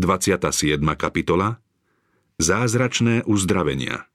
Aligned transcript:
27. 0.00 0.80
kapitola 0.96 1.60
Zázračné 2.40 3.20
uzdravenia 3.28 4.08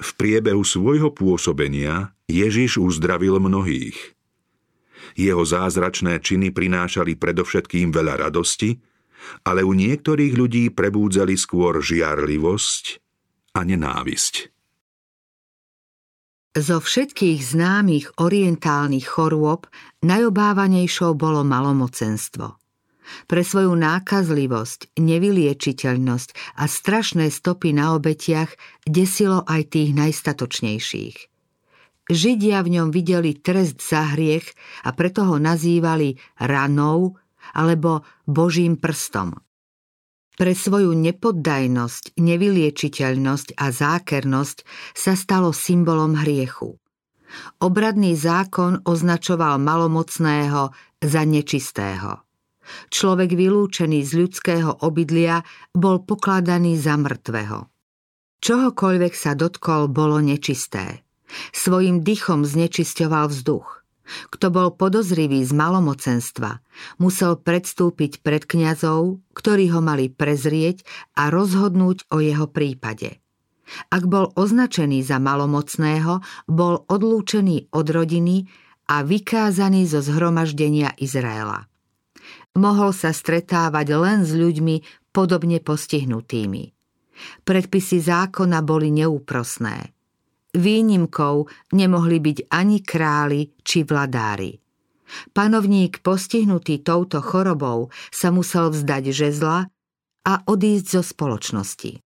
V 0.00 0.08
priebehu 0.16 0.64
svojho 0.64 1.12
pôsobenia 1.12 2.16
Ježiš 2.24 2.80
uzdravil 2.80 3.36
mnohých. 3.36 4.16
Jeho 5.12 5.44
zázračné 5.44 6.24
činy 6.24 6.56
prinášali 6.56 7.20
predovšetkým 7.20 7.92
veľa 7.92 8.24
radosti, 8.24 8.80
ale 9.44 9.60
u 9.60 9.76
niektorých 9.76 10.32
ľudí 10.32 10.64
prebúdzali 10.72 11.36
skôr 11.36 11.84
žiarlivosť 11.84 12.84
a 13.52 13.60
nenávisť. 13.60 14.34
Zo 16.56 16.80
všetkých 16.80 17.44
známych 17.44 18.16
orientálnych 18.16 19.04
chorôb 19.04 19.68
najobávanejšou 20.00 21.12
bolo 21.12 21.44
malomocenstvo. 21.44 22.63
Pre 23.28 23.42
svoju 23.44 23.76
nákazlivosť, 23.76 24.96
nevyliečiteľnosť 24.96 26.28
a 26.56 26.64
strašné 26.64 27.28
stopy 27.28 27.76
na 27.76 27.92
obetiach 27.96 28.56
desilo 28.88 29.44
aj 29.44 29.76
tých 29.76 29.90
najstatočnejších. 29.92 31.16
Židia 32.04 32.60
v 32.60 32.68
ňom 32.80 32.88
videli 32.92 33.32
trest 33.32 33.80
za 33.80 34.12
hriech 34.12 34.52
a 34.84 34.92
preto 34.92 35.24
ho 35.24 35.36
nazývali 35.40 36.20
ranou 36.36 37.16
alebo 37.56 38.04
Božím 38.28 38.76
prstom. 38.76 39.40
Pre 40.34 40.50
svoju 40.50 40.92
nepoddajnosť, 40.98 42.18
nevyliečiteľnosť 42.18 43.54
a 43.54 43.70
zákernosť 43.70 44.58
sa 44.92 45.14
stalo 45.14 45.54
symbolom 45.54 46.18
hriechu. 46.18 46.76
Obradný 47.62 48.18
zákon 48.18 48.82
označoval 48.82 49.62
malomocného 49.62 50.74
za 50.98 51.22
nečistého. 51.22 52.20
Človek 52.88 53.36
vylúčený 53.36 54.00
z 54.04 54.12
ľudského 54.24 54.70
obydlia 54.84 55.44
bol 55.74 56.02
pokladaný 56.02 56.80
za 56.80 56.96
mŕtvého. 56.96 57.68
Čohokoľvek 58.44 59.14
sa 59.16 59.32
dotkol, 59.32 59.88
bolo 59.88 60.20
nečisté. 60.20 61.04
Svojim 61.56 62.04
dychom 62.04 62.44
znečisťoval 62.44 63.32
vzduch– 63.32 63.68
kto 64.04 64.52
bol 64.52 64.68
podozrivý 64.76 65.40
z 65.42 65.52
malomocenstva, 65.56 66.60
musel 67.00 67.40
predstúpiť 67.40 68.20
pred 68.20 68.44
kňazov, 68.44 69.24
ktorí 69.32 69.72
ho 69.72 69.80
mali 69.80 70.12
prezrieť 70.12 70.84
a 71.16 71.32
rozhodnúť 71.32 72.12
o 72.12 72.20
jeho 72.20 72.44
prípade. 72.44 73.24
Ak 73.88 74.04
bol 74.04 74.28
označený 74.36 75.00
za 75.00 75.16
malomocného, 75.16 76.20
bol 76.44 76.84
odlúčený 76.84 77.72
od 77.72 77.86
rodiny 77.88 78.44
a 78.92 79.00
vykázaný 79.00 79.88
zo 79.88 80.04
zhromaždenia 80.04 80.92
Izraela. 81.00 81.64
Mohol 82.54 82.90
sa 82.94 83.10
stretávať 83.10 83.86
len 83.98 84.22
s 84.22 84.30
ľuďmi 84.30 85.10
podobne 85.10 85.58
postihnutými. 85.58 86.74
Predpisy 87.46 87.98
zákona 88.02 88.62
boli 88.62 88.90
neúprosné. 88.94 89.94
Výnimkou 90.54 91.50
nemohli 91.74 92.18
byť 92.22 92.38
ani 92.50 92.78
králi 92.78 93.50
či 93.62 93.82
vladári. 93.82 94.54
Panovník 95.34 96.00
postihnutý 96.00 96.82
touto 96.82 97.18
chorobou 97.18 97.90
sa 98.14 98.30
musel 98.30 98.70
vzdať 98.70 99.04
žezla 99.10 99.66
a 100.24 100.32
odísť 100.46 100.86
zo 100.94 101.02
spoločnosti. 101.02 102.00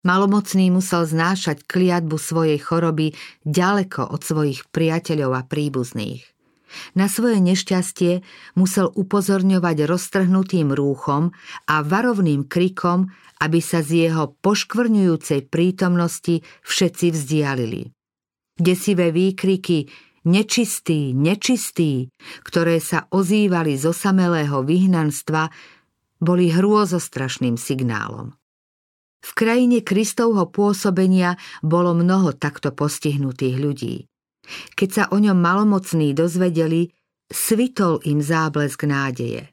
Malomocný 0.00 0.72
musel 0.72 1.04
znášať 1.04 1.68
kliatbu 1.68 2.16
svojej 2.16 2.56
choroby 2.56 3.12
ďaleko 3.44 4.08
od 4.08 4.24
svojich 4.24 4.64
priateľov 4.72 5.36
a 5.36 5.42
príbuzných. 5.44 6.24
Na 6.94 7.10
svoje 7.10 7.42
nešťastie 7.42 8.22
musel 8.54 8.90
upozorňovať 8.90 9.86
roztrhnutým 9.86 10.70
rúchom 10.74 11.34
a 11.66 11.76
varovným 11.82 12.46
krikom, 12.46 13.10
aby 13.40 13.58
sa 13.58 13.80
z 13.80 14.10
jeho 14.10 14.36
poškvrňujúcej 14.44 15.48
prítomnosti 15.48 16.42
všetci 16.62 17.06
vzdialili. 17.14 17.90
Desivé 18.60 19.08
výkriky 19.10 19.88
nečistý, 20.28 21.16
nečistý, 21.16 22.12
ktoré 22.44 22.76
sa 22.78 23.08
ozývali 23.08 23.76
zo 23.80 23.96
samelého 23.96 24.60
vyhnanstva, 24.60 25.48
boli 26.20 26.52
hrôzostrašným 26.52 27.56
signálom. 27.56 28.36
V 29.20 29.30
krajine 29.36 29.84
Kristovho 29.84 30.48
pôsobenia 30.48 31.36
bolo 31.60 31.92
mnoho 31.92 32.32
takto 32.36 32.72
postihnutých 32.72 33.56
ľudí. 33.56 33.96
Keď 34.74 34.88
sa 34.90 35.04
o 35.10 35.16
ňom 35.18 35.38
malomocní 35.38 36.14
dozvedeli, 36.14 36.90
svitol 37.30 38.02
im 38.04 38.18
záblesk 38.18 38.82
nádeje. 38.84 39.50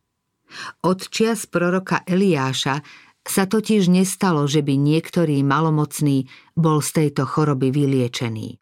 Od 0.84 1.00
čias 1.12 1.46
proroka 1.46 2.02
Eliáša 2.08 2.82
sa 3.28 3.44
totiž 3.44 3.92
nestalo, 3.92 4.48
že 4.48 4.64
by 4.64 4.80
niektorý 4.80 5.44
malomocný 5.44 6.26
bol 6.56 6.80
z 6.80 6.90
tejto 7.04 7.28
choroby 7.28 7.70
vyliečený. 7.76 8.56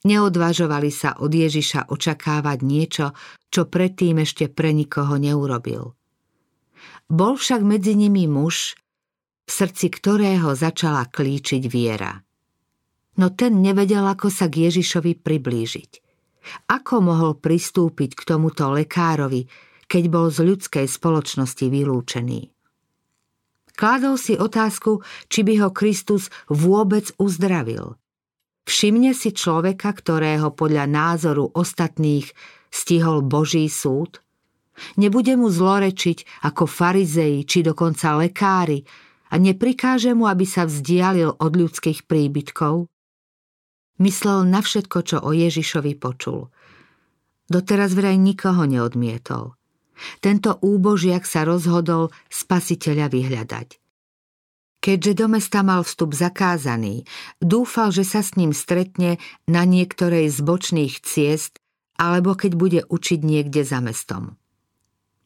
Neodvážovali 0.00 0.88
sa 0.88 1.20
od 1.20 1.28
Ježiša 1.28 1.92
očakávať 1.92 2.58
niečo, 2.64 3.06
čo 3.52 3.68
predtým 3.68 4.24
ešte 4.24 4.48
pre 4.48 4.72
nikoho 4.72 5.20
neurobil. 5.20 5.92
Bol 7.12 7.36
však 7.36 7.60
medzi 7.60 7.92
nimi 7.92 8.24
muž, 8.24 8.80
v 9.44 9.50
srdci 9.52 9.92
ktorého 9.92 10.56
začala 10.56 11.04
klíčiť 11.04 11.62
viera 11.68 12.24
no 13.20 13.28
ten 13.36 13.60
nevedel, 13.60 14.08
ako 14.08 14.32
sa 14.32 14.48
k 14.48 14.72
Ježišovi 14.72 15.20
priblížiť. 15.20 15.90
Ako 16.72 17.04
mohol 17.04 17.36
pristúpiť 17.36 18.16
k 18.16 18.22
tomuto 18.24 18.72
lekárovi, 18.72 19.44
keď 19.84 20.02
bol 20.08 20.32
z 20.32 20.48
ľudskej 20.48 20.88
spoločnosti 20.88 21.68
vylúčený? 21.68 22.48
Kládol 23.76 24.16
si 24.16 24.36
otázku, 24.36 25.04
či 25.28 25.40
by 25.44 25.54
ho 25.60 25.68
Kristus 25.72 26.32
vôbec 26.48 27.12
uzdravil. 27.20 27.96
Všimne 28.68 29.16
si 29.16 29.32
človeka, 29.32 29.92
ktorého 29.92 30.52
podľa 30.52 30.84
názoru 30.84 31.48
ostatných 31.52 32.28
stihol 32.68 33.24
Boží 33.24 33.68
súd? 33.72 34.20
Nebude 34.96 35.36
mu 35.36 35.48
zlorečiť 35.48 36.44
ako 36.44 36.64
farizei 36.64 37.44
či 37.44 37.60
dokonca 37.64 38.16
lekári 38.16 38.84
a 39.32 39.36
neprikáže 39.36 40.12
mu, 40.16 40.28
aby 40.28 40.44
sa 40.44 40.64
vzdialil 40.64 41.36
od 41.36 41.52
ľudských 41.52 42.08
príbytkov? 42.08 42.88
Myslel 44.00 44.48
na 44.48 44.64
všetko, 44.64 44.98
čo 45.04 45.16
o 45.20 45.36
Ježišovi 45.36 45.92
počul. 46.00 46.48
Doteraz 47.52 47.92
vraj 47.92 48.16
nikoho 48.16 48.64
neodmietol. 48.64 49.52
Tento 50.24 50.56
úbožiak 50.64 51.28
sa 51.28 51.44
rozhodol 51.44 52.08
spasiteľa 52.32 53.12
vyhľadať. 53.12 53.68
Keďže 54.80 55.12
do 55.12 55.26
mesta 55.28 55.60
mal 55.60 55.84
vstup 55.84 56.16
zakázaný, 56.16 57.04
dúfal, 57.36 57.92
že 57.92 58.08
sa 58.08 58.24
s 58.24 58.32
ním 58.40 58.56
stretne 58.56 59.20
na 59.44 59.68
niektorej 59.68 60.32
z 60.32 60.38
bočných 60.40 61.04
ciest 61.04 61.60
alebo 62.00 62.32
keď 62.32 62.52
bude 62.56 62.80
učiť 62.88 63.20
niekde 63.20 63.60
za 63.60 63.84
mestom. 63.84 64.40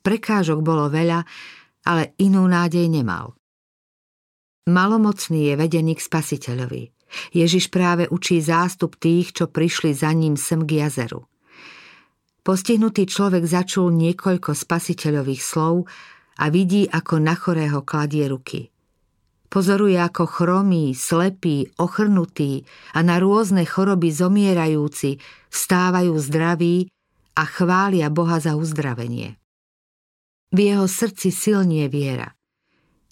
Prekážok 0.03 0.59
bolo 0.59 0.91
veľa, 0.91 1.23
ale 1.87 2.19
inú 2.19 2.43
nádej 2.51 2.91
nemal. 2.91 3.39
Malomocný 4.67 5.53
je 5.53 5.55
vedený 5.55 5.95
k 5.95 6.03
spasiteľovi. 6.03 6.94
Ježiš 7.33 7.71
práve 7.73 8.11
učí 8.11 8.43
zástup 8.43 8.99
tých, 8.99 9.33
čo 9.33 9.49
prišli 9.49 9.95
za 9.95 10.11
ním 10.13 10.35
sem 10.35 10.63
k 10.63 10.85
jazeru. 10.85 11.25
Postihnutý 12.45 13.09
človek 13.09 13.49
začul 13.49 13.89
niekoľko 13.89 14.53
spasiteľových 14.53 15.41
slov 15.41 15.89
a 16.37 16.53
vidí, 16.53 16.85
ako 16.85 17.17
na 17.17 17.33
chorého 17.33 17.81
kladie 17.81 18.29
ruky. 18.29 18.69
Pozoruje, 19.49 19.97
ako 19.97 20.27
chromí, 20.27 20.93
slepí, 20.99 21.71
ochrnutí 21.79 22.67
a 22.93 23.07
na 23.07 23.23
rôzne 23.23 23.63
choroby 23.63 24.11
zomierajúci 24.11 25.23
vstávajú 25.49 26.11
zdraví 26.19 26.91
a 27.39 27.47
chvália 27.47 28.11
Boha 28.11 28.43
za 28.43 28.59
uzdravenie. 28.59 29.39
V 30.51 30.59
jeho 30.59 30.91
srdci 30.91 31.31
silnie 31.31 31.87
viera. 31.87 32.34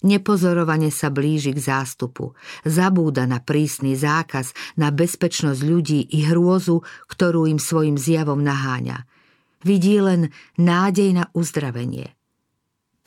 Nepozorovane 0.03 0.91
sa 0.91 1.07
blíži 1.07 1.55
k 1.55 1.63
zástupu. 1.63 2.35
Zabúda 2.67 3.23
na 3.23 3.39
prísny 3.39 3.95
zákaz, 3.95 4.51
na 4.75 4.91
bezpečnosť 4.91 5.61
ľudí 5.63 6.03
i 6.11 6.27
hrôzu, 6.27 6.83
ktorú 7.07 7.47
im 7.47 7.55
svojim 7.55 7.95
zjavom 7.95 8.43
naháňa. 8.43 9.07
Vidí 9.63 9.95
len 10.03 10.35
nádej 10.59 11.15
na 11.15 11.31
uzdravenie. 11.31 12.11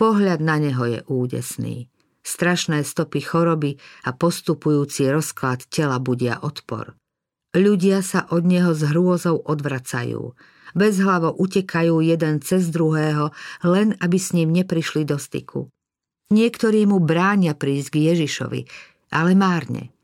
Pohľad 0.00 0.40
na 0.40 0.56
neho 0.56 0.84
je 0.88 1.00
údesný. 1.04 1.92
Strašné 2.24 2.80
stopy 2.80 3.20
choroby 3.20 3.76
a 4.08 4.16
postupujúci 4.16 5.06
rozklad 5.12 5.68
tela 5.68 6.00
budia 6.00 6.40
odpor. 6.40 6.96
Ľudia 7.52 8.00
sa 8.00 8.24
od 8.32 8.44
neho 8.48 8.72
s 8.72 8.82
hrôzou 8.88 9.40
odvracajú. 9.44 10.32
Bezhlavo 10.76 11.32
utekajú 11.32 12.00
jeden 12.04 12.40
cez 12.44 12.68
druhého, 12.68 13.32
len 13.64 13.96
aby 14.00 14.16
s 14.20 14.32
ním 14.36 14.52
neprišli 14.52 15.08
do 15.08 15.16
styku. 15.16 15.72
Niektorí 16.26 16.90
mu 16.90 16.98
bránia 16.98 17.54
prísť 17.54 17.88
k 17.94 17.96
Ježišovi, 18.10 18.60
ale 19.14 19.38
márne. 19.38 19.94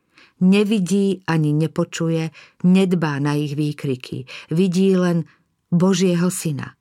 Nevidí 0.43 1.23
ani 1.27 1.55
nepočuje, 1.55 2.31
nedbá 2.67 3.19
na 3.19 3.39
ich 3.39 3.55
výkriky. 3.55 4.27
Vidí 4.51 4.95
len 4.95 5.27
Božieho 5.71 6.31
syna. 6.31 6.79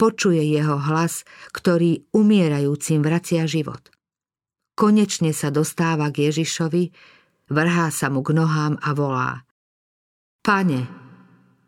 Počuje 0.00 0.40
jeho 0.40 0.80
hlas, 0.80 1.28
ktorý 1.52 2.08
umierajúcim 2.16 3.04
vracia 3.04 3.44
život. 3.44 3.92
Konečne 4.72 5.36
sa 5.36 5.52
dostáva 5.52 6.08
k 6.08 6.32
Ježišovi, 6.32 6.92
vrhá 7.52 7.92
sa 7.92 8.08
mu 8.08 8.24
k 8.24 8.32
nohám 8.32 8.80
a 8.80 8.90
volá. 8.96 9.30
Pane, 10.40 10.88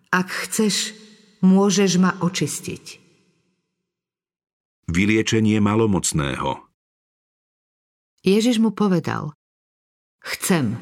ak 0.08 0.28
chceš, 0.48 0.96
môžeš 1.44 2.00
ma 2.00 2.16
očistiť. 2.16 2.84
Vyliečenie 4.88 5.60
malomocného 5.60 6.69
Ježiš 8.20 8.60
mu 8.60 8.68
povedal, 8.68 9.32
chcem, 10.20 10.76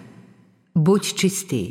buď 0.75 1.03
čistý. 1.15 1.63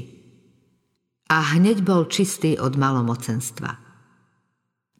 A 1.27 1.59
hneď 1.59 1.83
bol 1.83 2.07
čistý 2.07 2.55
od 2.55 2.79
malomocenstva. 2.79 3.75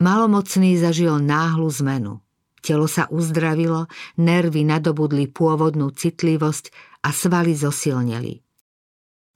Malomocný 0.04 0.76
zažil 0.76 1.24
náhlu 1.24 1.72
zmenu. 1.80 2.20
Telo 2.60 2.92
sa 2.92 3.08
uzdravilo, 3.08 3.88
nervy 4.20 4.68
nadobudli 4.68 5.32
pôvodnú 5.32 5.88
citlivosť 5.96 6.76
a 7.08 7.16
svaly 7.16 7.56
zosilneli. 7.56 8.44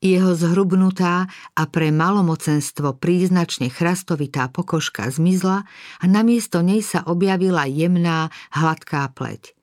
Jeho 0.03 0.35
zhrubnutá 0.35 1.31
a 1.55 1.63
pre 1.69 1.95
malomocenstvo 1.95 2.99
príznačne 2.99 3.71
chrastovitá 3.71 4.51
pokožka 4.51 5.07
zmizla 5.07 5.63
a 6.01 6.05
namiesto 6.09 6.59
nej 6.59 6.83
sa 6.83 7.07
objavila 7.07 7.69
jemná, 7.69 8.33
hladká 8.51 9.07
pleť. 9.15 9.60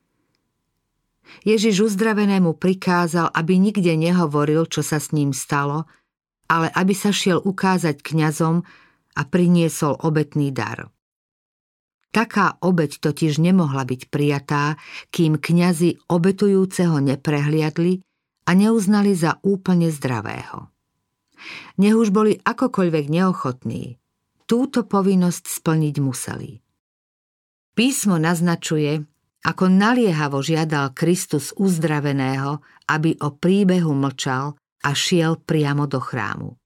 Ježiš 1.44 1.92
uzdravenému 1.92 2.56
prikázal, 2.56 3.30
aby 3.32 3.60
nikde 3.60 3.94
nehovoril, 3.94 4.66
čo 4.66 4.80
sa 4.82 4.98
s 4.98 5.12
ním 5.12 5.36
stalo, 5.36 5.84
ale 6.48 6.72
aby 6.72 6.96
sa 6.96 7.12
šiel 7.12 7.38
ukázať 7.44 8.00
kňazom 8.00 8.64
a 9.18 9.22
priniesol 9.28 9.98
obetný 10.00 10.50
dar. 10.50 10.88
Taká 12.08 12.56
obeď 12.64 13.04
totiž 13.04 13.36
nemohla 13.36 13.84
byť 13.84 14.08
prijatá, 14.08 14.80
kým 15.12 15.36
kňazi 15.36 16.08
obetujúceho 16.08 17.04
neprehliadli 17.04 18.00
a 18.48 18.50
neuznali 18.56 19.12
za 19.12 19.36
úplne 19.44 19.92
zdravého. 19.92 20.72
Nech 21.78 21.94
už 21.94 22.08
boli 22.10 22.40
akokoľvek 22.40 23.04
neochotní, 23.12 24.00
túto 24.48 24.88
povinnosť 24.88 25.44
splniť 25.46 25.94
museli. 26.00 26.64
Písmo 27.76 28.16
naznačuje, 28.16 29.04
ako 29.44 29.70
naliehavo 29.70 30.42
žiadal 30.42 30.94
Kristus 30.94 31.54
uzdraveného, 31.54 32.58
aby 32.90 33.14
o 33.22 33.34
príbehu 33.34 33.94
mlčal 33.94 34.58
a 34.82 34.90
šiel 34.94 35.38
priamo 35.38 35.86
do 35.86 36.02
chrámu. 36.02 36.58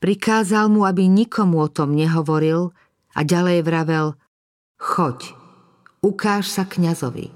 Prikázal 0.00 0.72
mu, 0.72 0.88
aby 0.88 1.06
nikomu 1.06 1.60
o 1.60 1.68
tom 1.68 1.92
nehovoril 1.92 2.72
a 3.12 3.20
ďalej 3.20 3.58
vravel 3.62 4.06
Choď, 4.80 5.36
ukáž 6.00 6.48
sa 6.48 6.64
kňazovi. 6.64 7.28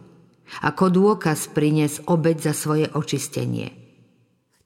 Ako 0.65 0.89
dôkaz 0.89 1.53
prines 1.53 2.01
obeď 2.09 2.51
za 2.51 2.55
svoje 2.57 2.87
očistenie. 2.89 3.75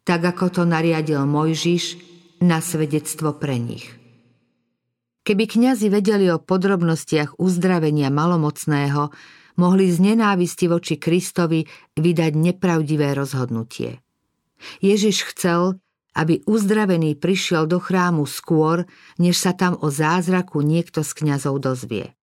Tak 0.07 0.21
ako 0.37 0.47
to 0.53 0.63
nariadil 0.63 1.27
Mojžiš 1.27 1.99
na 2.39 2.63
svedectvo 2.63 3.35
pre 3.35 3.59
nich. 3.59 3.91
Keby 5.27 5.45
kňazi 5.45 5.91
vedeli 5.91 6.31
o 6.31 6.39
podrobnostiach 6.39 7.37
uzdravenia 7.43 8.09
malomocného, 8.15 9.11
mohli 9.59 9.91
z 9.91 10.15
nenávisti 10.15 10.71
voči 10.71 10.97
Kristovi 10.97 11.67
vydať 11.99 12.33
nepravdivé 12.39 13.13
rozhodnutie. 13.13 13.99
Ježiš 14.79 15.35
chcel, 15.35 15.83
aby 16.15 16.43
uzdravený 16.47 17.15
prišiel 17.19 17.71
do 17.71 17.79
chrámu 17.79 18.27
skôr, 18.27 18.87
než 19.23 19.39
sa 19.39 19.55
tam 19.55 19.79
o 19.79 19.91
zázraku 19.91 20.63
niekto 20.63 21.03
z 21.07 21.11
kňazov 21.15 21.63
dozvie. 21.63 22.15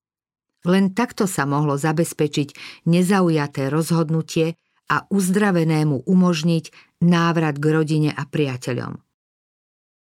Len 0.65 0.91
takto 0.91 1.29
sa 1.29 1.45
mohlo 1.45 1.77
zabezpečiť 1.77 2.81
nezaujaté 2.89 3.69
rozhodnutie 3.69 4.57
a 4.89 5.05
uzdravenému 5.13 6.09
umožniť 6.09 6.65
návrat 7.05 7.61
k 7.61 7.65
rodine 7.69 8.11
a 8.11 8.25
priateľom. 8.25 8.97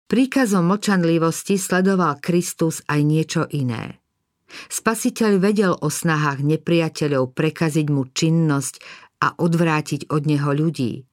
Príkazom 0.05 0.69
mlčanlivosti 0.69 1.57
sledoval 1.57 2.21
Kristus 2.21 2.85
aj 2.89 3.01
niečo 3.05 3.43
iné. 3.49 4.04
Spasiteľ 4.73 5.33
vedel 5.43 5.73
o 5.75 5.89
snahách 5.91 6.43
nepriateľov 6.43 7.35
prekaziť 7.35 7.87
mu 7.91 8.07
činnosť 8.09 8.75
a 9.25 9.35
odvrátiť 9.39 10.11
od 10.13 10.23
neho 10.29 10.51
ľudí. 10.53 11.05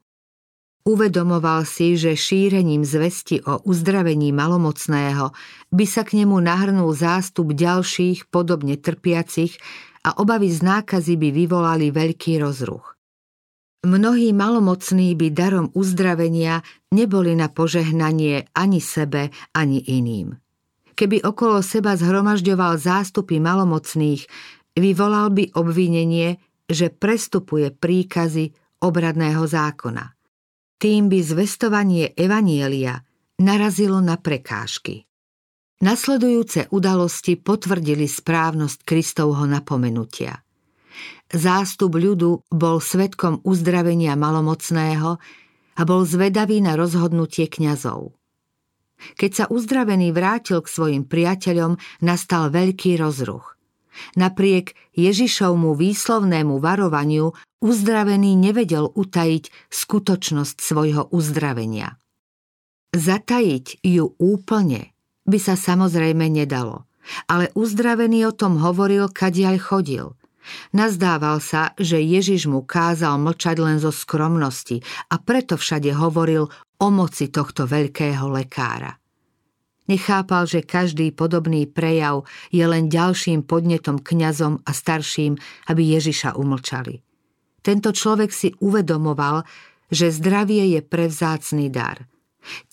Uvedomoval 0.82 1.62
si, 1.70 1.94
že 1.94 2.18
šírením 2.18 2.82
zvesti 2.82 3.38
o 3.46 3.62
uzdravení 3.70 4.34
malomocného 4.34 5.30
by 5.70 5.86
sa 5.86 6.02
k 6.02 6.26
nemu 6.26 6.42
nahrnul 6.42 6.90
zástup 6.98 7.54
ďalších 7.54 8.34
podobne 8.34 8.82
trpiacich 8.82 9.62
a 10.02 10.18
obavy 10.18 10.50
z 10.50 10.66
nákazy 10.66 11.22
by 11.22 11.30
vyvolali 11.30 11.94
veľký 11.94 12.42
rozruch. 12.42 12.98
Mnohí 13.86 14.34
malomocní 14.34 15.14
by 15.14 15.28
darom 15.34 15.70
uzdravenia 15.74 16.66
neboli 16.94 17.38
na 17.38 17.50
požehnanie 17.50 18.50
ani 18.54 18.82
sebe, 18.82 19.34
ani 19.54 19.82
iným. 19.86 20.38
Keby 21.01 21.25
okolo 21.25 21.65
seba 21.65 21.98
zhromažďoval 21.98 22.77
zástupy 22.77 23.42
malomocných, 23.42 24.21
vyvolal 24.77 25.33
by 25.33 25.50
obvinenie, 25.57 26.38
že 26.69 26.94
prestupuje 26.94 27.74
príkazy 27.74 28.53
obradného 28.86 29.42
zákona. 29.42 30.13
Tým 30.77 31.09
by 31.09 31.19
zvestovanie 31.25 32.13
Evanielia 32.13 33.01
narazilo 33.42 33.98
na 33.98 34.21
prekážky. 34.21 35.09
Nasledujúce 35.81 36.69
udalosti 36.69 37.33
potvrdili 37.33 38.06
správnosť 38.06 38.86
Kristovho 38.86 39.50
napomenutia. 39.50 40.38
Zástup 41.33 41.98
ľudu 41.98 42.45
bol 42.53 42.77
svetkom 42.77 43.42
uzdravenia 43.42 44.13
malomocného 44.13 45.18
a 45.74 45.81
bol 45.81 46.06
zvedavý 46.06 46.62
na 46.62 46.77
rozhodnutie 46.77 47.50
kňazov. 47.50 48.21
Keď 49.18 49.31
sa 49.31 49.45
uzdravený 49.50 50.13
vrátil 50.13 50.62
k 50.62 50.71
svojim 50.71 51.03
priateľom, 51.06 51.77
nastal 52.01 52.53
veľký 52.53 52.98
rozruch. 53.01 53.57
Napriek 54.15 54.74
Ježišovmu 54.95 55.75
výslovnému 55.75 56.63
varovaniu 56.63 57.36
uzdravený 57.59 58.39
nevedel 58.39 58.88
utajiť 58.88 59.51
skutočnosť 59.68 60.56
svojho 60.63 61.03
uzdravenia. 61.12 62.00
Zatajiť 62.92 63.83
ju 63.83 64.15
úplne 64.19 64.95
by 65.27 65.38
sa 65.39 65.56
samozrejme 65.59 66.27
nedalo, 66.27 66.88
ale 67.27 67.51
uzdravený 67.56 68.31
o 68.31 68.36
tom 68.36 68.59
hovoril, 68.59 69.12
kadiaľ 69.12 69.56
chodil– 69.59 70.06
Nazdával 70.74 71.38
sa, 71.39 71.77
že 71.77 72.01
Ježiš 72.01 72.50
mu 72.50 72.65
kázal 72.65 73.21
mlčať 73.21 73.62
len 73.62 73.77
zo 73.77 73.94
skromnosti 73.94 74.81
a 75.13 75.22
preto 75.22 75.55
všade 75.55 75.93
hovoril 75.93 76.50
o 76.82 76.88
moci 76.90 77.30
tohto 77.30 77.70
veľkého 77.70 78.26
lekára. 78.34 78.98
Nechápal, 79.86 80.50
že 80.50 80.66
každý 80.66 81.14
podobný 81.14 81.70
prejav 81.70 82.26
je 82.50 82.64
len 82.66 82.90
ďalším 82.90 83.46
podnetom 83.46 84.02
kňazom 84.02 84.66
a 84.66 84.72
starším, 84.74 85.38
aby 85.70 85.82
Ježiša 86.00 86.38
umlčali. 86.38 87.02
Tento 87.62 87.94
človek 87.94 88.34
si 88.34 88.50
uvedomoval, 88.58 89.46
že 89.94 90.10
zdravie 90.10 90.74
je 90.74 90.82
prevzácný 90.82 91.70
dar. 91.70 92.08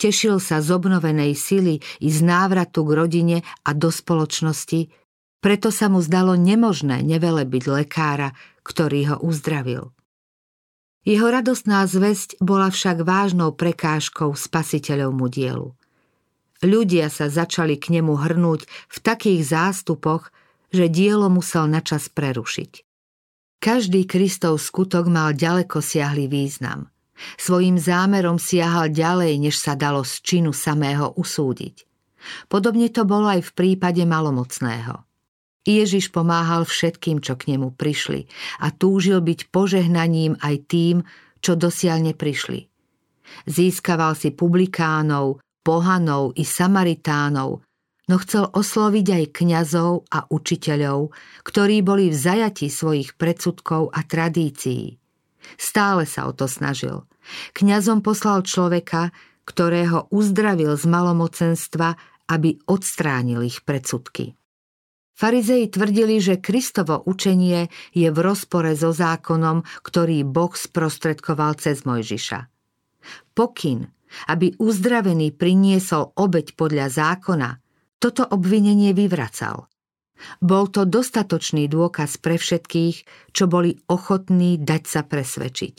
Tešil 0.00 0.41
sa 0.41 0.65
z 0.65 0.73
obnovenej 0.73 1.37
sily 1.37 1.77
i 2.00 2.09
z 2.09 2.25
návratu 2.25 2.88
k 2.88 2.91
rodine 2.97 3.38
a 3.69 3.71
do 3.77 3.93
spoločnosti, 3.93 4.88
preto 5.45 5.69
sa 5.69 5.93
mu 5.93 6.00
zdalo 6.00 6.41
nemožné 6.41 7.05
nevelebiť 7.05 7.65
lekára, 7.69 8.33
ktorý 8.65 9.00
ho 9.12 9.17
uzdravil. 9.21 9.93
Jeho 11.09 11.33
radostná 11.33 11.88
zväzť 11.88 12.37
bola 12.37 12.69
však 12.69 13.00
vážnou 13.00 13.57
prekážkou 13.57 14.37
spasiteľovmu 14.37 15.25
dielu. 15.33 15.73
Ľudia 16.61 17.09
sa 17.09 17.33
začali 17.33 17.81
k 17.81 17.97
nemu 17.97 18.12
hrnúť 18.12 18.69
v 18.69 18.97
takých 19.00 19.57
zástupoch, 19.57 20.29
že 20.69 20.93
dielo 20.93 21.33
musel 21.33 21.65
načas 21.65 22.12
prerušiť. 22.12 22.85
Každý 23.57 24.05
Kristov 24.05 24.61
skutok 24.61 25.09
mal 25.09 25.33
ďaleko 25.33 25.81
siahly 25.81 26.29
význam. 26.29 26.93
Svojím 27.41 27.81
zámerom 27.81 28.37
siahal 28.37 28.93
ďalej, 28.93 29.49
než 29.49 29.57
sa 29.57 29.81
dalo 29.81 30.05
z 30.05 30.21
činu 30.21 30.53
samého 30.53 31.17
usúdiť. 31.17 31.88
Podobne 32.53 32.93
to 32.93 33.09
bolo 33.09 33.33
aj 33.33 33.49
v 33.49 33.55
prípade 33.57 34.05
malomocného. 34.05 35.08
Ježiš 35.68 36.08
pomáhal 36.08 36.64
všetkým, 36.64 37.20
čo 37.20 37.37
k 37.37 37.52
nemu 37.52 37.76
prišli 37.76 38.25
a 38.64 38.72
túžil 38.72 39.20
byť 39.20 39.52
požehnaním 39.52 40.40
aj 40.40 40.56
tým, 40.64 40.96
čo 41.44 41.54
dosiaľ 41.60 42.08
neprišli. 42.12 42.64
Získaval 43.44 44.16
si 44.16 44.32
publikánov, 44.32 45.44
pohanov 45.60 46.32
i 46.40 46.48
samaritánov, 46.48 47.60
no 48.08 48.16
chcel 48.25 48.48
osloviť 48.48 49.06
aj 49.12 49.25
kňazov 49.37 50.08
a 50.08 50.25
učiteľov, 50.32 51.12
ktorí 51.44 51.84
boli 51.84 52.08
v 52.08 52.16
zajati 52.16 52.72
svojich 52.72 53.20
predsudkov 53.20 53.92
a 53.92 54.00
tradícií. 54.00 54.96
Stále 55.60 56.08
sa 56.08 56.25
o 56.28 56.32
to 56.32 56.48
snažil. 56.48 57.04
Kňazom 57.52 58.00
poslal 58.00 58.40
človeka, 58.48 59.12
ktorého 59.44 60.08
uzdravil 60.08 60.76
z 60.76 60.84
malomocenstva, 60.88 61.96
aby 62.28 62.60
odstránil 62.68 63.44
ich 63.44 63.64
predsudky. 63.64 64.38
Farizei 65.18 65.66
tvrdili, 65.66 66.22
že 66.22 66.38
Kristovo 66.38 67.02
učenie 67.02 67.66
je 67.90 68.06
v 68.06 68.18
rozpore 68.22 68.70
so 68.78 68.94
zákonom, 68.94 69.66
ktorý 69.82 70.22
Boh 70.22 70.54
sprostredkoval 70.54 71.58
cez 71.58 71.82
Mojžiša. 71.82 72.46
Pokyn, 73.34 73.82
aby 74.30 74.54
uzdravený 74.62 75.34
priniesol 75.34 76.14
obeď 76.14 76.54
podľa 76.54 76.87
zákona, 76.94 77.50
toto 77.98 78.30
obvinenie 78.30 78.94
vyvracal. 78.94 79.66
Bol 80.38 80.70
to 80.70 80.87
dostatočný 80.87 81.66
dôkaz 81.66 82.22
pre 82.22 82.38
všetkých, 82.38 82.96
čo 83.34 83.50
boli 83.50 83.75
ochotní 83.90 84.54
dať 84.62 84.82
sa 84.87 85.02
presvedčiť. 85.02 85.75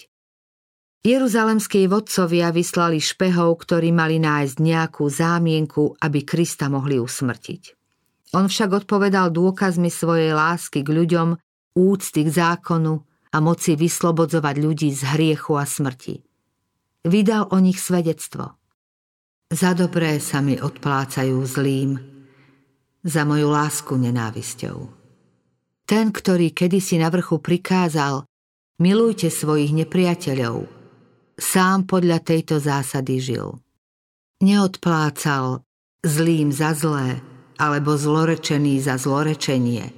Jeruzalemskí 1.00 1.88
vodcovia 1.88 2.52
vyslali 2.52 3.00
špehov, 3.00 3.56
ktorí 3.64 3.96
mali 3.96 4.20
nájsť 4.20 4.56
nejakú 4.60 5.08
zámienku, 5.08 5.96
aby 5.96 6.28
Krista 6.28 6.68
mohli 6.68 7.00
usmrtiť. 7.00 7.79
On 8.38 8.46
však 8.46 8.86
odpovedal 8.86 9.34
dôkazmi 9.34 9.90
svojej 9.90 10.38
lásky 10.38 10.86
k 10.86 10.90
ľuďom, 10.94 11.34
úcty 11.74 12.22
k 12.26 12.30
zákonu 12.30 13.02
a 13.34 13.38
moci 13.42 13.74
vyslobodzovať 13.74 14.56
ľudí 14.62 14.90
z 14.94 15.02
hriechu 15.18 15.58
a 15.58 15.66
smrti. 15.66 16.22
Vydal 17.10 17.50
o 17.50 17.58
nich 17.58 17.82
svedectvo. 17.82 18.60
Za 19.50 19.74
dobré 19.74 20.22
sa 20.22 20.46
mi 20.46 20.62
odplácajú 20.62 21.42
zlým, 21.42 21.98
za 23.02 23.26
moju 23.26 23.50
lásku 23.50 23.98
nenávisťou. 23.98 24.78
Ten, 25.90 26.14
ktorý 26.14 26.54
kedysi 26.54 27.02
na 27.02 27.10
vrchu 27.10 27.42
prikázal, 27.42 28.30
milujte 28.78 29.34
svojich 29.34 29.74
nepriateľov, 29.74 30.70
sám 31.34 31.90
podľa 31.90 32.22
tejto 32.22 32.62
zásady 32.62 33.18
žil. 33.18 33.58
Neodplácal 34.46 35.66
zlým 36.06 36.54
za 36.54 36.78
zlé, 36.78 37.18
alebo 37.60 38.00
zlorečený 38.00 38.80
za 38.80 38.96
zlorečenie, 38.96 39.92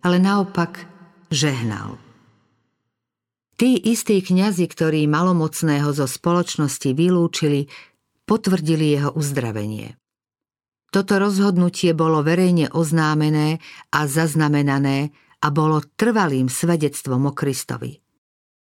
ale 0.00 0.16
naopak 0.16 0.88
žehnal. 1.28 2.00
Tí 3.60 3.76
istí 3.78 4.18
kňazi, 4.24 4.66
ktorí 4.66 5.06
malomocného 5.06 5.92
zo 5.92 6.08
spoločnosti 6.08 6.96
vylúčili, 6.96 7.68
potvrdili 8.24 8.96
jeho 8.96 9.12
uzdravenie. 9.12 9.94
Toto 10.92 11.20
rozhodnutie 11.20 11.94
bolo 11.94 12.24
verejne 12.24 12.68
oznámené 12.72 13.62
a 13.92 14.04
zaznamenané 14.08 15.14
a 15.40 15.46
bolo 15.48 15.80
trvalým 15.96 16.50
svedectvom 16.50 17.28
o 17.28 17.32
Kristovi. 17.32 18.02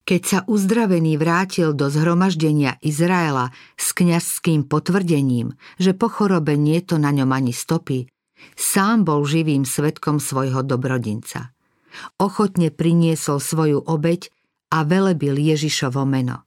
Keď 0.03 0.21
sa 0.21 0.39
uzdravený 0.43 1.15
vrátil 1.15 1.71
do 1.71 1.88
zhromaždenia 1.88 2.75
Izraela 2.83 3.55
s 3.79 3.95
kňazským 3.95 4.67
potvrdením, 4.67 5.55
že 5.79 5.95
po 5.95 6.12
chorobe 6.12 6.59
nie 6.59 6.83
to 6.83 7.00
na 7.00 7.15
ňom 7.15 7.31
ani 7.31 7.55
stopy, 7.55 8.12
Sám 8.53 9.07
bol 9.07 9.25
živým 9.25 9.65
svetkom 9.65 10.21
svojho 10.21 10.62
dobrodinca. 10.62 11.53
Ochotne 12.17 12.73
priniesol 12.73 13.38
svoju 13.38 13.81
obeď 13.85 14.29
a 14.73 14.81
velebil 14.81 15.38
Ježišovo 15.38 16.01
meno. 16.09 16.45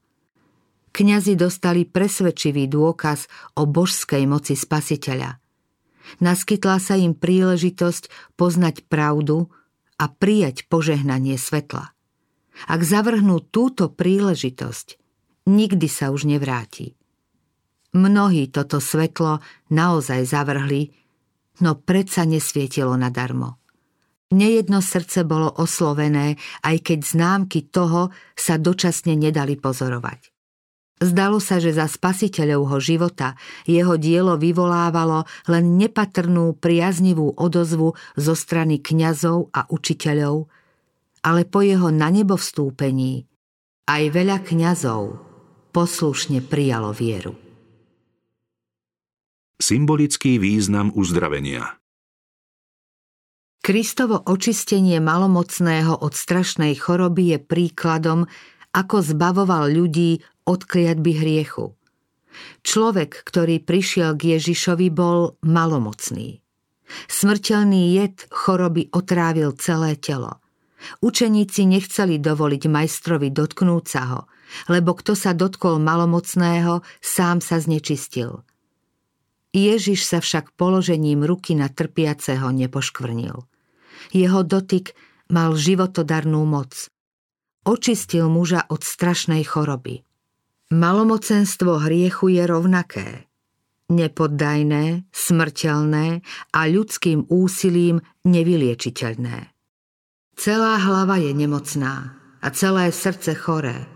Kňazi 0.90 1.36
dostali 1.36 1.84
presvedčivý 1.84 2.66
dôkaz 2.72 3.28
o 3.60 3.68
božskej 3.68 4.24
moci 4.24 4.56
spasiteľa. 4.56 5.38
Naskytla 6.24 6.80
sa 6.80 6.96
im 6.96 7.12
príležitosť 7.12 8.34
poznať 8.38 8.86
pravdu 8.88 9.52
a 10.00 10.08
prijať 10.08 10.64
požehnanie 10.72 11.36
svetla. 11.36 11.92
Ak 12.64 12.80
zavrhnú 12.80 13.44
túto 13.44 13.92
príležitosť, 13.92 14.96
nikdy 15.44 15.86
sa 15.86 16.08
už 16.08 16.24
nevráti. 16.24 16.96
Mnohí 17.92 18.48
toto 18.48 18.80
svetlo 18.80 19.44
naozaj 19.68 20.24
zavrhli 20.24 20.96
no 21.60 21.78
predsa 21.78 22.26
nesvietilo 22.26 22.96
nadarmo. 22.96 23.60
Nejedno 24.34 24.82
srdce 24.82 25.22
bolo 25.22 25.46
oslovené, 25.46 26.34
aj 26.66 26.76
keď 26.82 26.98
známky 26.98 27.70
toho 27.70 28.10
sa 28.34 28.58
dočasne 28.58 29.14
nedali 29.14 29.54
pozorovať. 29.54 30.34
Zdalo 30.96 31.38
sa, 31.38 31.60
že 31.60 31.76
za 31.76 31.86
spasiteľovho 31.86 32.80
života 32.80 33.36
jeho 33.68 34.00
dielo 34.00 34.40
vyvolávalo 34.40 35.28
len 35.46 35.76
nepatrnú 35.76 36.56
priaznivú 36.56 37.36
odozvu 37.36 37.92
zo 38.16 38.34
strany 38.34 38.80
kňazov 38.80 39.52
a 39.52 39.68
učiteľov, 39.68 40.48
ale 41.20 41.44
po 41.44 41.60
jeho 41.60 41.92
na 41.92 42.08
nebo 42.08 42.40
vstúpení 42.40 43.28
aj 43.86 44.02
veľa 44.10 44.42
kňazov 44.42 45.20
poslušne 45.70 46.42
prijalo 46.42 46.90
vieru. 46.96 47.45
Symbolický 49.56 50.36
význam 50.36 50.92
uzdravenia 50.92 51.80
Kristovo 53.64 54.20
očistenie 54.20 55.00
malomocného 55.00 55.96
od 56.04 56.12
strašnej 56.12 56.76
choroby 56.76 57.32
je 57.32 57.38
príkladom, 57.40 58.28
ako 58.76 58.96
zbavoval 59.00 59.72
ľudí 59.72 60.20
od 60.44 60.60
kliatby 60.60 61.12
hriechu. 61.16 61.72
Človek, 62.68 63.24
ktorý 63.24 63.64
prišiel 63.64 64.12
k 64.20 64.36
Ježišovi, 64.36 64.92
bol 64.92 65.40
malomocný. 65.40 66.44
Smrteľný 67.08 67.96
jed 67.96 68.28
choroby 68.28 68.92
otrávil 68.92 69.56
celé 69.56 69.96
telo. 69.96 70.36
Učeníci 71.00 71.64
nechceli 71.64 72.20
dovoliť 72.20 72.68
majstrovi 72.68 73.32
dotknúť 73.32 73.84
sa 73.88 74.02
ho, 74.04 74.20
lebo 74.68 74.92
kto 74.92 75.16
sa 75.16 75.32
dotkol 75.32 75.80
malomocného, 75.80 76.84
sám 77.00 77.40
sa 77.40 77.56
znečistil– 77.56 78.36
Ježiš 79.56 80.04
sa 80.04 80.20
však 80.20 80.52
položením 80.52 81.24
ruky 81.24 81.56
na 81.56 81.72
trpiaceho 81.72 82.52
nepoškvrnil. 82.52 83.48
Jeho 84.12 84.40
dotyk 84.44 84.92
mal 85.32 85.56
životodarnú 85.56 86.44
moc. 86.44 86.92
Očistil 87.64 88.28
muža 88.28 88.68
od 88.68 88.84
strašnej 88.84 89.40
choroby. 89.48 90.04
Malomocenstvo 90.76 91.80
hriechu 91.88 92.36
je 92.36 92.42
rovnaké. 92.44 93.08
Nepoddajné, 93.88 95.08
smrteľné 95.08 96.20
a 96.52 96.60
ľudským 96.68 97.24
úsilím 97.32 98.04
nevyliečiteľné. 98.28 99.56
Celá 100.36 100.74
hlava 100.84 101.16
je 101.16 101.32
nemocná 101.32 102.12
a 102.44 102.46
celé 102.52 102.92
srdce 102.92 103.32
choré. 103.32 103.88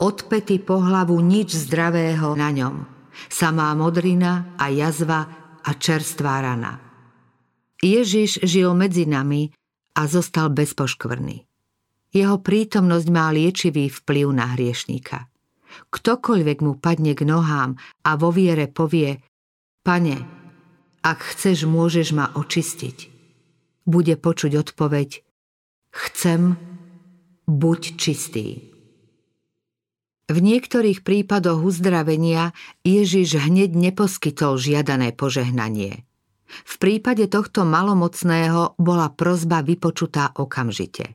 Od 0.00 0.16
pety 0.32 0.62
po 0.64 0.80
hlavu 0.80 1.20
nič 1.20 1.52
zdravého 1.52 2.32
na 2.40 2.48
ňom– 2.48 2.76
samá 3.28 3.74
modrina 3.74 4.54
a 4.58 4.68
jazva 4.68 5.20
a 5.64 5.70
čerstvá 5.72 6.40
rana. 6.44 6.80
Ježiš 7.80 8.44
žil 8.44 8.72
medzi 8.72 9.04
nami 9.04 9.52
a 9.94 10.08
zostal 10.08 10.50
bezpoškvrný. 10.50 11.44
Jeho 12.14 12.38
prítomnosť 12.38 13.08
má 13.10 13.34
liečivý 13.34 13.90
vplyv 13.90 14.26
na 14.30 14.54
hriešníka. 14.54 15.26
Ktokoľvek 15.90 16.58
mu 16.62 16.78
padne 16.78 17.18
k 17.18 17.26
nohám 17.26 17.74
a 18.06 18.10
vo 18.14 18.30
viere 18.30 18.70
povie 18.70 19.18
Pane, 19.84 20.16
ak 21.04 21.18
chceš, 21.34 21.68
môžeš 21.68 22.16
ma 22.16 22.30
očistiť. 22.32 23.12
Bude 23.84 24.16
počuť 24.16 24.52
odpoveď 24.56 25.20
Chcem, 25.94 26.58
buď 27.46 27.80
čistý. 27.94 28.73
V 30.34 30.42
niektorých 30.42 31.06
prípadoch 31.06 31.62
uzdravenia 31.62 32.50
Ježiš 32.82 33.38
hneď 33.38 33.70
neposkytol 33.70 34.58
žiadané 34.58 35.14
požehnanie. 35.14 36.02
V 36.66 36.74
prípade 36.82 37.30
tohto 37.30 37.62
malomocného 37.62 38.74
bola 38.74 39.14
prozba 39.14 39.62
vypočutá 39.62 40.34
okamžite. 40.34 41.14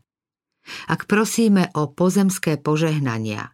Ak 0.88 1.04
prosíme 1.04 1.68
o 1.76 1.92
pozemské 1.92 2.56
požehnania, 2.56 3.52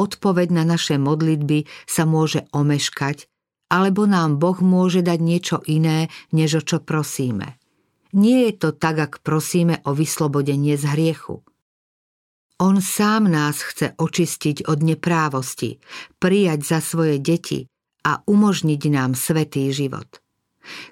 odpoveď 0.00 0.48
na 0.48 0.64
naše 0.64 0.96
modlitby 0.96 1.68
sa 1.84 2.08
môže 2.08 2.48
omeškať, 2.56 3.28
alebo 3.68 4.08
nám 4.08 4.40
Boh 4.40 4.56
môže 4.64 5.04
dať 5.04 5.20
niečo 5.20 5.60
iné, 5.68 6.08
než 6.32 6.56
o 6.56 6.62
čo 6.64 6.80
prosíme. 6.80 7.60
Nie 8.16 8.48
je 8.48 8.64
to 8.64 8.68
tak, 8.72 8.96
ak 8.96 9.12
prosíme 9.20 9.84
o 9.84 9.92
vyslobodenie 9.92 10.80
z 10.80 10.88
hriechu– 10.88 11.44
on 12.62 12.78
sám 12.78 13.26
nás 13.26 13.58
chce 13.58 13.98
očistiť 13.98 14.70
od 14.70 14.86
neprávosti, 14.86 15.82
prijať 16.22 16.60
za 16.62 16.78
svoje 16.78 17.18
deti 17.18 17.66
a 18.06 18.22
umožniť 18.22 18.82
nám 18.86 19.18
svetý 19.18 19.74
život. 19.74 20.06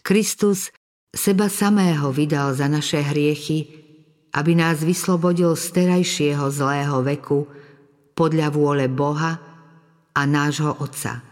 Kristus 0.03 0.75
seba 1.15 1.47
samého 1.47 2.11
vydal 2.11 2.59
za 2.59 2.67
naše 2.67 3.07
hriechy, 3.07 3.71
aby 4.35 4.59
nás 4.59 4.83
vyslobodil 4.83 5.55
z 5.55 5.67
terajšieho 5.71 6.51
zlého 6.51 7.07
veku 7.07 7.47
podľa 8.19 8.51
vôle 8.51 8.91
Boha 8.91 9.39
a 10.11 10.23
nášho 10.27 10.75
Otca. 10.83 11.23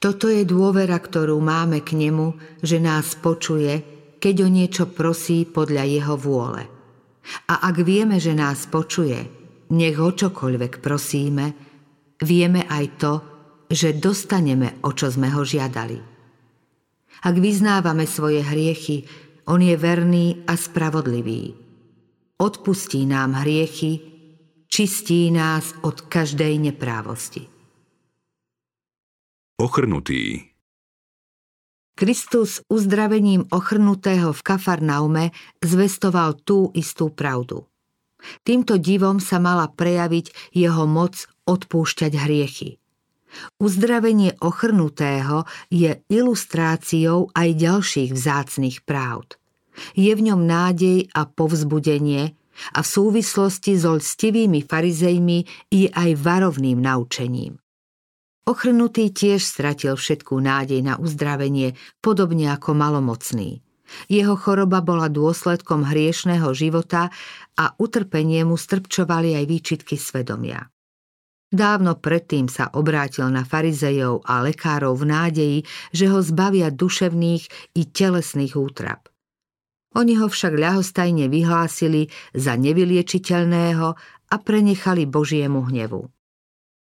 Toto 0.00 0.26
je 0.26 0.42
dôvera, 0.42 0.98
ktorú 0.98 1.38
máme 1.38 1.86
k 1.86 1.94
nemu, 1.94 2.34
že 2.66 2.82
nás 2.82 3.14
počuje, 3.14 3.78
keď 4.18 4.34
o 4.42 4.48
niečo 4.50 4.90
prosí 4.90 5.46
podľa 5.46 5.84
jeho 5.86 6.16
vôle. 6.18 6.79
A 7.50 7.70
ak 7.70 7.76
vieme, 7.86 8.18
že 8.18 8.34
nás 8.34 8.66
počuje, 8.66 9.18
nech 9.70 9.96
ho 9.98 10.10
čokoľvek 10.10 10.82
prosíme, 10.82 11.46
vieme 12.22 12.66
aj 12.66 12.84
to, 12.98 13.12
že 13.70 13.94
dostaneme, 14.02 14.82
o 14.82 14.90
čo 14.90 15.06
sme 15.06 15.30
ho 15.30 15.46
žiadali. 15.46 15.98
Ak 17.22 17.36
vyznávame 17.38 18.08
svoje 18.08 18.42
hriechy, 18.42 19.06
On 19.46 19.62
je 19.62 19.74
verný 19.78 20.42
a 20.46 20.58
spravodlivý. 20.58 21.54
Odpustí 22.40 23.06
nám 23.06 23.44
hriechy, 23.44 24.00
čistí 24.66 25.30
nás 25.30 25.74
od 25.84 26.06
každej 26.06 26.70
neprávosti. 26.70 27.46
Ochrnutý 29.60 30.49
Kristus 32.00 32.64
uzdravením 32.72 33.52
ochrnutého 33.52 34.32
v 34.32 34.40
Kafarnaume 34.40 35.36
zvestoval 35.60 36.32
tú 36.48 36.72
istú 36.72 37.12
pravdu. 37.12 37.68
Týmto 38.40 38.80
divom 38.80 39.20
sa 39.20 39.36
mala 39.36 39.68
prejaviť 39.68 40.56
jeho 40.56 40.88
moc 40.88 41.28
odpúšťať 41.44 42.12
hriechy. 42.16 42.80
Uzdravenie 43.60 44.32
ochrnutého 44.40 45.44
je 45.68 46.00
ilustráciou 46.08 47.36
aj 47.36 47.48
ďalších 47.68 48.16
vzácných 48.16 48.80
pravd. 48.88 49.36
Je 49.92 50.08
v 50.16 50.24
ňom 50.24 50.40
nádej 50.40 51.04
a 51.12 51.28
povzbudenie 51.28 52.32
a 52.72 52.80
v 52.80 52.88
súvislosti 52.88 53.76
so 53.76 54.00
lstivými 54.00 54.64
farizejmi 54.64 55.68
je 55.68 55.92
aj 55.92 56.16
varovným 56.16 56.80
naučením. 56.80 57.60
Ochrnutý 58.48 59.12
tiež 59.12 59.44
stratil 59.44 59.94
všetkú 59.94 60.40
nádej 60.40 60.80
na 60.80 60.96
uzdravenie, 60.96 61.76
podobne 62.00 62.52
ako 62.52 62.72
malomocný. 62.72 63.60
Jeho 64.06 64.38
choroba 64.38 64.80
bola 64.80 65.10
dôsledkom 65.10 65.82
hriešného 65.82 66.46
života 66.54 67.10
a 67.58 67.74
utrpenie 67.76 68.46
mu 68.46 68.54
strpčovali 68.54 69.34
aj 69.34 69.44
výčitky 69.50 69.98
svedomia. 69.98 70.70
Dávno 71.50 71.98
predtým 71.98 72.46
sa 72.46 72.70
obrátil 72.78 73.26
na 73.26 73.42
farizejov 73.42 74.22
a 74.22 74.38
lekárov 74.46 74.94
v 74.94 75.04
nádeji, 75.10 75.58
že 75.90 76.06
ho 76.06 76.22
zbavia 76.22 76.70
duševných 76.70 77.74
i 77.74 77.82
telesných 77.90 78.54
útrap. 78.54 79.10
Oni 79.98 80.14
ho 80.14 80.30
však 80.30 80.54
ľahostajne 80.54 81.26
vyhlásili 81.26 82.06
za 82.30 82.54
nevyliečiteľného 82.54 83.88
a 84.30 84.36
prenechali 84.38 85.10
Božiemu 85.10 85.66
hnevu. 85.66 86.06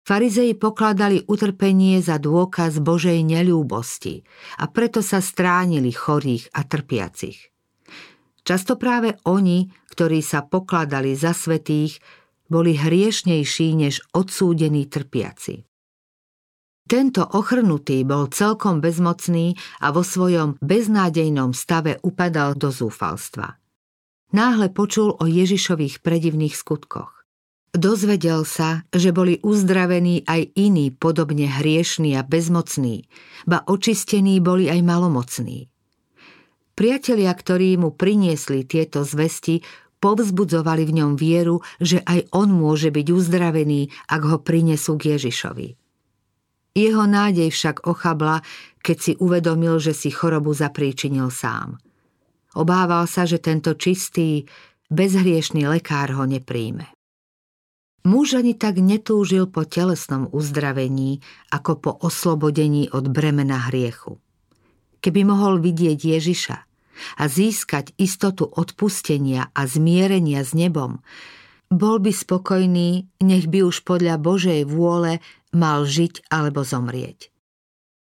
Farizei 0.02 0.58
pokladali 0.58 1.22
utrpenie 1.30 2.02
za 2.02 2.18
dôkaz 2.18 2.82
Božej 2.82 3.22
neľúbosti 3.22 4.26
a 4.58 4.66
preto 4.66 5.06
sa 5.06 5.22
stránili 5.22 5.94
chorých 5.94 6.50
a 6.58 6.66
trpiacich. 6.66 7.54
Často 8.42 8.82
práve 8.82 9.22
oni, 9.30 9.70
ktorí 9.94 10.26
sa 10.26 10.42
pokladali 10.42 11.14
za 11.14 11.38
svetých, 11.38 12.02
boli 12.50 12.74
hriešnejší 12.74 13.78
než 13.78 14.02
odsúdení 14.18 14.90
trpiaci. 14.90 15.70
Tento 16.90 17.24
ochrnutý 17.24 18.02
bol 18.04 18.28
celkom 18.34 18.82
bezmocný 18.82 19.56
a 19.80 19.94
vo 19.94 20.02
svojom 20.02 20.60
beznádejnom 20.60 21.54
stave 21.54 22.02
upadal 22.04 22.58
do 22.58 22.74
zúfalstva. 22.74 23.56
Náhle 24.34 24.74
počul 24.74 25.16
o 25.16 25.24
Ježišových 25.30 26.02
predivných 26.04 26.58
skutkoch. 26.58 27.21
Dozvedel 27.72 28.44
sa, 28.44 28.84
že 28.92 29.16
boli 29.16 29.40
uzdravení 29.40 30.28
aj 30.28 30.60
iní 30.60 30.92
podobne 30.92 31.48
hriešní 31.48 32.20
a 32.20 32.22
bezmocní, 32.28 33.08
ba 33.48 33.64
očistení 33.64 34.44
boli 34.44 34.68
aj 34.68 34.84
malomocní. 34.84 35.72
Priatelia, 36.76 37.32
ktorí 37.32 37.80
mu 37.80 37.96
priniesli 37.96 38.68
tieto 38.68 39.08
zvesti, 39.08 39.64
povzbudzovali 40.04 40.84
v 40.84 40.96
ňom 41.00 41.12
vieru, 41.16 41.64
že 41.80 42.04
aj 42.04 42.28
on 42.36 42.52
môže 42.52 42.92
byť 42.92 43.08
uzdravený, 43.08 43.88
ak 44.12 44.22
ho 44.28 44.38
prinesú 44.44 45.00
k 45.00 45.16
Ježišovi. 45.16 45.68
Jeho 46.76 47.04
nádej 47.08 47.56
však 47.56 47.88
ochabla, 47.88 48.44
keď 48.84 48.98
si 49.00 49.12
uvedomil, 49.16 49.80
že 49.80 49.96
si 49.96 50.12
chorobu 50.12 50.52
zapríčinil 50.52 51.32
sám. 51.32 51.80
Obával 52.52 53.08
sa, 53.08 53.24
že 53.24 53.40
tento 53.40 53.80
čistý, 53.80 54.44
bezhriešný 54.92 55.72
lekár 55.72 56.12
ho 56.20 56.28
nepríjme. 56.28 56.92
Muž 58.02 58.34
ani 58.34 58.58
tak 58.58 58.82
netúžil 58.82 59.46
po 59.46 59.62
telesnom 59.62 60.26
uzdravení, 60.34 61.22
ako 61.54 61.72
po 61.78 61.92
oslobodení 62.02 62.90
od 62.90 63.10
bremena 63.14 63.70
hriechu. 63.70 64.18
Keby 65.02 65.22
mohol 65.26 65.62
vidieť 65.62 65.98
Ježiša, 65.98 66.58
a 67.18 67.24
získať 67.28 67.94
istotu 67.98 68.46
odpustenia 68.46 69.50
a 69.52 69.62
zmierenia 69.66 70.46
s 70.46 70.54
nebom, 70.54 71.02
bol 71.72 72.04
by 72.04 72.12
spokojný, 72.12 73.08
nech 73.24 73.48
by 73.48 73.64
už 73.64 73.88
podľa 73.88 74.20
Božej 74.20 74.68
vôle 74.68 75.24
mal 75.56 75.88
žiť 75.88 76.28
alebo 76.28 76.68
zomrieť. 76.68 77.32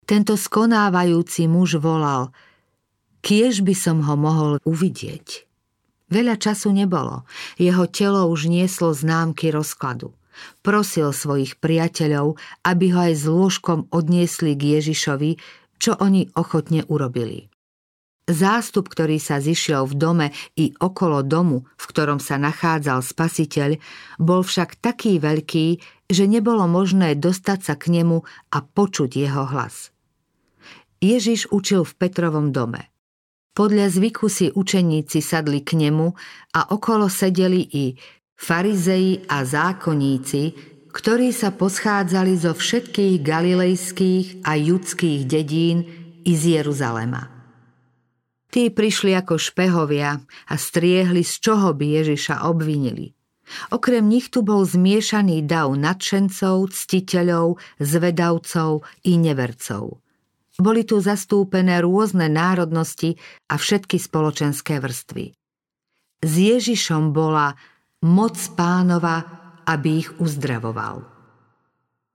Tento 0.07 0.39
skonávajúci 0.39 1.45
muž 1.45 1.77
volal, 1.77 2.31
kiež 3.19 3.61
by 3.61 3.75
som 3.75 4.01
ho 4.07 4.15
mohol 4.15 4.51
uvidieť. 4.63 5.48
Veľa 6.09 6.41
času 6.41 6.73
nebolo, 6.73 7.25
jeho 7.61 7.85
telo 7.85 8.25
už 8.29 8.49
nieslo 8.49 8.93
známky 8.93 9.53
rozkladu. 9.53 10.13
Prosil 10.65 11.13
svojich 11.13 11.61
priateľov, 11.61 12.39
aby 12.65 12.85
ho 12.95 12.99
aj 13.05 13.13
s 13.13 13.25
lôžkom 13.29 13.85
odniesli 13.93 14.57
k 14.57 14.81
Ježišovi, 14.81 15.37
čo 15.77 15.93
oni 15.95 16.33
ochotne 16.33 16.81
urobili. 16.89 17.47
Zástup, 18.29 18.93
ktorý 18.93 19.17
sa 19.17 19.41
zišiel 19.41 19.89
v 19.89 19.95
dome 19.97 20.27
i 20.53 20.69
okolo 20.77 21.25
domu, 21.25 21.65
v 21.81 21.85
ktorom 21.89 22.21
sa 22.21 22.37
nachádzal 22.37 23.01
spasiteľ, 23.01 23.81
bol 24.21 24.45
však 24.45 24.77
taký 24.77 25.17
veľký, 25.17 25.67
že 26.09 26.29
nebolo 26.29 26.69
možné 26.69 27.17
dostať 27.17 27.59
sa 27.65 27.73
k 27.73 27.89
nemu 27.89 28.21
a 28.53 28.57
počuť 28.61 29.17
jeho 29.17 29.49
hlas. 29.49 29.89
Ježiš 31.01 31.49
učil 31.49 31.81
v 31.85 31.93
Petrovom 31.97 32.53
dome. 32.53 32.85
Podľa 33.59 33.91
zvyku 33.91 34.31
si 34.31 34.47
učeníci 34.47 35.19
sadli 35.19 35.59
k 35.67 35.75
nemu 35.75 36.15
a 36.55 36.71
okolo 36.71 37.11
sedeli 37.11 37.67
i 37.67 37.91
farizeji 38.39 39.27
a 39.27 39.43
zákonníci, 39.43 40.43
ktorí 40.95 41.35
sa 41.35 41.51
poschádzali 41.51 42.39
zo 42.39 42.55
všetkých 42.55 43.19
galilejských 43.19 44.47
a 44.47 44.55
judských 44.55 45.27
dedín 45.27 45.83
i 46.23 46.39
z 46.39 46.63
Jeruzalema. 46.63 47.27
Tí 48.47 48.71
prišli 48.71 49.11
ako 49.19 49.35
špehovia 49.35 50.23
a 50.23 50.55
striehli, 50.55 51.27
z 51.27 51.43
čoho 51.43 51.75
by 51.75 51.99
Ježiša 51.99 52.47
obvinili. 52.47 53.11
Okrem 53.75 54.07
nich 54.07 54.31
tu 54.31 54.39
bol 54.39 54.63
zmiešaný 54.63 55.43
dav 55.43 55.75
nadšencov, 55.75 56.71
ctiteľov, 56.71 57.59
zvedavcov 57.83 58.87
i 59.03 59.19
nevercov. 59.19 59.99
Boli 60.59 60.83
tu 60.83 60.99
zastúpené 60.99 61.79
rôzne 61.79 62.27
národnosti 62.27 63.15
a 63.47 63.55
všetky 63.55 63.95
spoločenské 63.95 64.83
vrstvy. 64.83 65.31
S 66.19 66.33
Ježišom 66.35 67.15
bola 67.15 67.55
moc 68.03 68.35
pánova, 68.59 69.23
aby 69.63 70.03
ich 70.03 70.09
uzdravoval. 70.19 71.07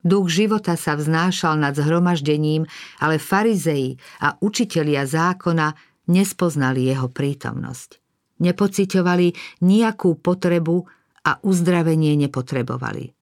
Duch 0.05 0.29
života 0.29 0.77
sa 0.77 1.01
vznášal 1.01 1.57
nad 1.57 1.73
zhromaždením, 1.73 2.69
ale 3.01 3.17
farizei 3.17 3.97
a 4.21 4.37
učitelia 4.37 5.09
zákona 5.09 5.73
nespoznali 6.13 6.85
jeho 6.85 7.09
prítomnosť. 7.09 7.97
Nepociťovali 8.45 9.61
nejakú 9.65 10.21
potrebu 10.21 10.85
a 11.25 11.41
uzdravenie 11.41 12.13
nepotrebovali. 12.21 13.17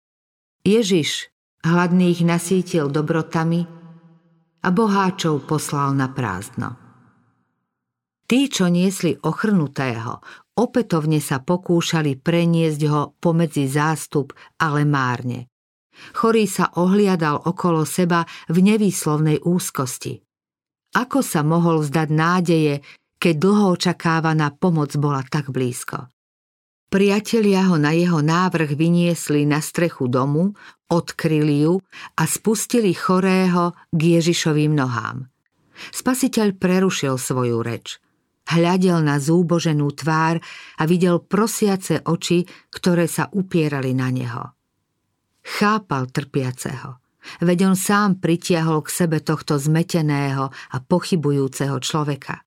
Ježiš 0.66 1.30
hladných 1.62 2.26
nasítil 2.26 2.90
dobrotami 2.90 3.81
a 4.62 4.68
boháčov 4.70 5.46
poslal 5.46 5.94
na 5.98 6.10
prázdno. 6.10 6.78
Tí, 8.26 8.48
čo 8.48 8.70
niesli 8.70 9.18
ochrnutého, 9.18 10.22
opätovne 10.56 11.18
sa 11.20 11.42
pokúšali 11.42 12.16
preniesť 12.16 12.80
ho 12.88 13.00
pomedzi 13.18 13.68
zástup, 13.68 14.32
ale 14.62 14.86
márne. 14.88 15.52
Chorý 16.16 16.48
sa 16.48 16.72
ohliadal 16.80 17.44
okolo 17.44 17.84
seba 17.84 18.24
v 18.48 18.56
nevýslovnej 18.64 19.44
úzkosti. 19.44 20.16
Ako 20.92 21.20
sa 21.20 21.44
mohol 21.44 21.84
vzdať 21.84 22.08
nádeje, 22.08 22.74
keď 23.16 23.34
dlho 23.36 23.76
očakávaná 23.76 24.52
pomoc 24.56 24.92
bola 24.96 25.24
tak 25.24 25.52
blízko? 25.52 26.11
Priatelia 26.92 27.72
ho 27.72 27.80
na 27.80 27.96
jeho 27.96 28.20
návrh 28.20 28.76
vyniesli 28.76 29.48
na 29.48 29.64
strechu 29.64 30.12
domu, 30.12 30.52
odkryli 30.92 31.64
ju 31.64 31.80
a 32.20 32.28
spustili 32.28 32.92
chorého 32.92 33.72
k 33.88 34.20
Ježišovým 34.20 34.76
nohám. 34.76 35.24
Spasiteľ 35.72 36.60
prerušil 36.60 37.16
svoju 37.16 37.64
reč. 37.64 37.96
Hľadel 38.44 39.00
na 39.00 39.16
zúboženú 39.16 39.88
tvár 39.96 40.36
a 40.76 40.82
videl 40.84 41.24
prosiace 41.24 42.04
oči, 42.04 42.44
ktoré 42.68 43.08
sa 43.08 43.32
upierali 43.32 43.96
na 43.96 44.12
neho. 44.12 44.52
Chápal 45.40 46.12
trpiaceho. 46.12 47.00
Veď 47.40 47.72
on 47.72 47.76
sám 47.78 48.20
pritiahol 48.20 48.84
k 48.84 48.92
sebe 48.92 49.24
tohto 49.24 49.56
zmeteného 49.56 50.52
a 50.52 50.76
pochybujúceho 50.76 51.80
človeka. 51.80 52.44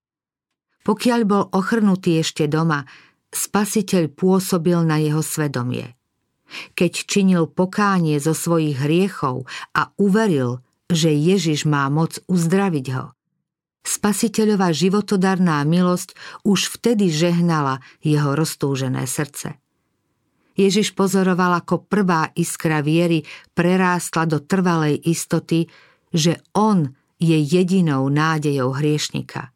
Pokiaľ 0.86 1.22
bol 1.26 1.50
ochrnutý 1.50 2.22
ešte 2.22 2.46
doma, 2.46 2.86
spasiteľ 3.34 4.12
pôsobil 4.14 4.78
na 4.86 5.02
jeho 5.02 5.24
svedomie. 5.26 5.98
Keď 6.78 6.94
činil 7.10 7.50
pokánie 7.50 8.22
zo 8.22 8.38
svojich 8.38 8.78
hriechov 8.78 9.50
a 9.74 9.90
uveril, 9.98 10.62
že 10.92 11.10
Ježiš 11.10 11.66
má 11.66 11.90
moc 11.90 12.22
uzdraviť 12.30 12.88
ho, 12.94 13.16
Spasiteľová 13.86 14.74
životodarná 14.74 15.62
milosť 15.62 16.18
už 16.42 16.74
vtedy 16.74 17.14
žehnala 17.14 17.86
jeho 18.02 18.34
roztúžené 18.34 19.06
srdce. 19.06 19.62
Ježiš 20.58 20.98
pozoroval, 20.98 21.62
ako 21.62 21.86
prvá 21.86 22.34
iskra 22.34 22.82
viery 22.82 23.22
prerástla 23.54 24.26
do 24.26 24.42
trvalej 24.42 24.98
istoty, 25.06 25.70
že 26.10 26.42
on 26.58 26.98
je 27.22 27.38
jedinou 27.38 28.10
nádejou 28.10 28.74
hriešnika. 28.74 29.54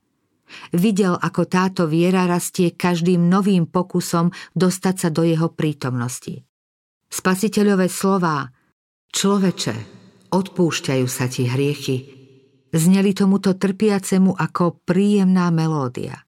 Videl, 0.74 1.16
ako 1.16 1.46
táto 1.46 1.86
viera 1.86 2.26
rastie 2.26 2.74
každým 2.74 3.30
novým 3.30 3.70
pokusom 3.70 4.34
dostať 4.58 4.96
sa 4.98 5.10
do 5.14 5.26
jeho 5.26 5.54
prítomnosti. 5.54 6.42
Spasiteľové 7.10 7.90
slová 7.90 8.50
Človeče, 9.10 9.76
odpúšťajú 10.30 11.08
sa 11.10 11.26
ti 11.26 11.50
hriechy, 11.50 11.98
zneli 12.70 13.18
tomuto 13.18 13.58
trpiacemu 13.58 14.38
ako 14.38 14.86
príjemná 14.86 15.50
melódia. 15.50 16.22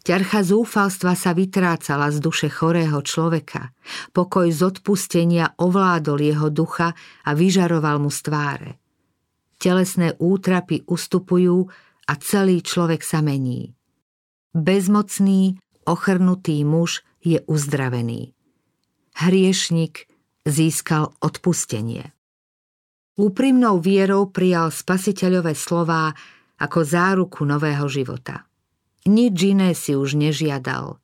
Ťarcha 0.00 0.40
zúfalstva 0.40 1.12
sa 1.12 1.36
vytrácala 1.36 2.08
z 2.08 2.24
duše 2.24 2.48
chorého 2.48 3.04
človeka. 3.04 3.76
Pokoj 4.16 4.48
z 4.48 4.60
odpustenia 4.64 5.52
ovládol 5.60 6.24
jeho 6.24 6.48
ducha 6.48 6.96
a 7.28 7.30
vyžaroval 7.36 8.00
mu 8.00 8.08
z 8.08 8.20
tváre. 8.24 8.70
Telesné 9.60 10.16
útrapy 10.16 10.88
ustupujú 10.88 11.68
a 12.10 12.18
celý 12.18 12.58
človek 12.58 13.06
sa 13.06 13.22
mení. 13.22 13.78
Bezmocný, 14.50 15.62
ochrnutý 15.86 16.66
muž 16.66 17.06
je 17.22 17.38
uzdravený. 17.46 18.34
Hriešnik 19.14 20.10
získal 20.42 21.14
odpustenie. 21.22 22.10
Úprimnou 23.14 23.78
vierou 23.78 24.26
prijal 24.26 24.74
spasiteľové 24.74 25.54
slová 25.54 26.10
ako 26.58 26.82
záruku 26.82 27.46
nového 27.46 27.86
života. 27.86 28.50
Nič 29.06 29.36
iné 29.46 29.70
si 29.78 29.94
už 29.94 30.18
nežiadal. 30.18 30.98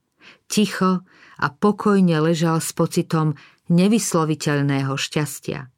Ticho 0.50 1.06
a 1.38 1.46
pokojne 1.54 2.18
ležal 2.18 2.58
s 2.58 2.74
pocitom 2.74 3.38
nevysloviteľného 3.70 4.98
šťastia. 4.98 5.70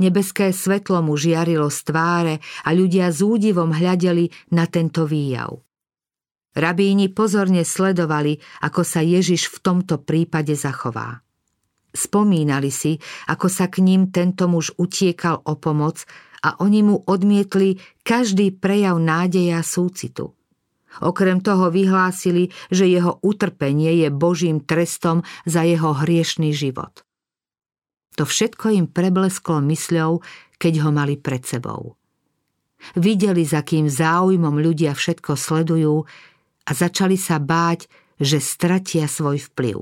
Nebeské 0.00 0.50
svetlo 0.50 1.04
mu 1.04 1.14
žiarilo 1.14 1.68
z 1.68 1.78
tváre 1.86 2.34
a 2.64 2.72
ľudia 2.72 3.12
s 3.12 3.20
údivom 3.20 3.70
hľadeli 3.70 4.32
na 4.54 4.64
tento 4.66 5.04
výjav. 5.04 5.60
Rabíni 6.54 7.10
pozorne 7.10 7.66
sledovali, 7.66 8.38
ako 8.62 8.86
sa 8.86 9.02
Ježiš 9.02 9.50
v 9.50 9.58
tomto 9.58 9.98
prípade 10.02 10.54
zachová. 10.54 11.22
Spomínali 11.94 12.74
si, 12.74 12.98
ako 13.30 13.46
sa 13.46 13.70
k 13.70 13.82
ním 13.82 14.10
tento 14.10 14.50
muž 14.50 14.74
utiekal 14.74 15.42
o 15.46 15.54
pomoc 15.54 16.02
a 16.42 16.58
oni 16.58 16.82
mu 16.82 16.96
odmietli 17.06 17.78
každý 18.02 18.50
prejav 18.50 18.98
nádeja 18.98 19.62
a 19.62 19.66
súcitu. 19.66 20.34
Okrem 21.02 21.38
toho 21.42 21.70
vyhlásili, 21.70 22.50
že 22.70 22.86
jeho 22.86 23.18
utrpenie 23.22 24.06
je 24.06 24.08
Božím 24.10 24.62
trestom 24.62 25.22
za 25.46 25.62
jeho 25.62 25.94
hriešný 25.94 26.50
život. 26.50 27.03
To 28.14 28.22
všetko 28.22 28.70
im 28.70 28.86
preblesklo 28.86 29.58
mysľou, 29.64 30.22
keď 30.58 30.72
ho 30.86 30.90
mali 30.94 31.18
pred 31.18 31.42
sebou. 31.42 31.98
Videli, 32.94 33.42
za 33.42 33.64
kým 33.64 33.88
záujmom 33.88 34.60
ľudia 34.60 34.92
všetko 34.92 35.34
sledujú 35.34 36.04
a 36.64 36.70
začali 36.70 37.16
sa 37.16 37.40
báť, 37.40 37.88
že 38.20 38.38
stratia 38.38 39.08
svoj 39.08 39.40
vplyv. 39.50 39.78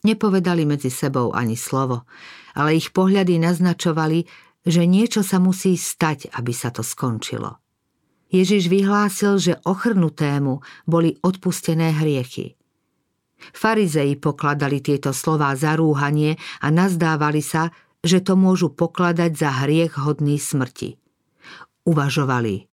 Nepovedali 0.00 0.64
medzi 0.64 0.88
sebou 0.88 1.36
ani 1.36 1.60
slovo, 1.60 2.08
ale 2.56 2.80
ich 2.80 2.88
pohľady 2.94 3.36
naznačovali, 3.36 4.24
že 4.64 4.88
niečo 4.88 5.20
sa 5.20 5.36
musí 5.36 5.76
stať, 5.76 6.32
aby 6.32 6.52
sa 6.56 6.72
to 6.72 6.80
skončilo. 6.80 7.60
Ježiš 8.30 8.70
vyhlásil, 8.70 9.42
že 9.42 9.60
ochrnutému 9.66 10.62
boli 10.86 11.18
odpustené 11.20 11.90
hriechy. 11.98 12.59
Farizei 13.56 14.16
pokladali 14.16 14.84
tieto 14.84 15.10
slová 15.16 15.56
za 15.56 15.74
rúhanie 15.76 16.36
a 16.60 16.68
nazdávali 16.68 17.40
sa, 17.40 17.72
že 18.00 18.24
to 18.24 18.36
môžu 18.36 18.72
pokladať 18.72 19.32
za 19.36 19.50
hriech 19.64 20.00
hodný 20.00 20.40
smrti. 20.40 20.96
Uvažovali, 21.84 22.68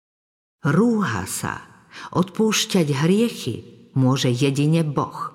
rúha 0.64 1.24
sa, 1.29 1.64
odpúšťať 2.12 2.87
hriechy 3.05 3.55
môže 3.96 4.29
jedine 4.33 4.85
Boh. 4.85 5.33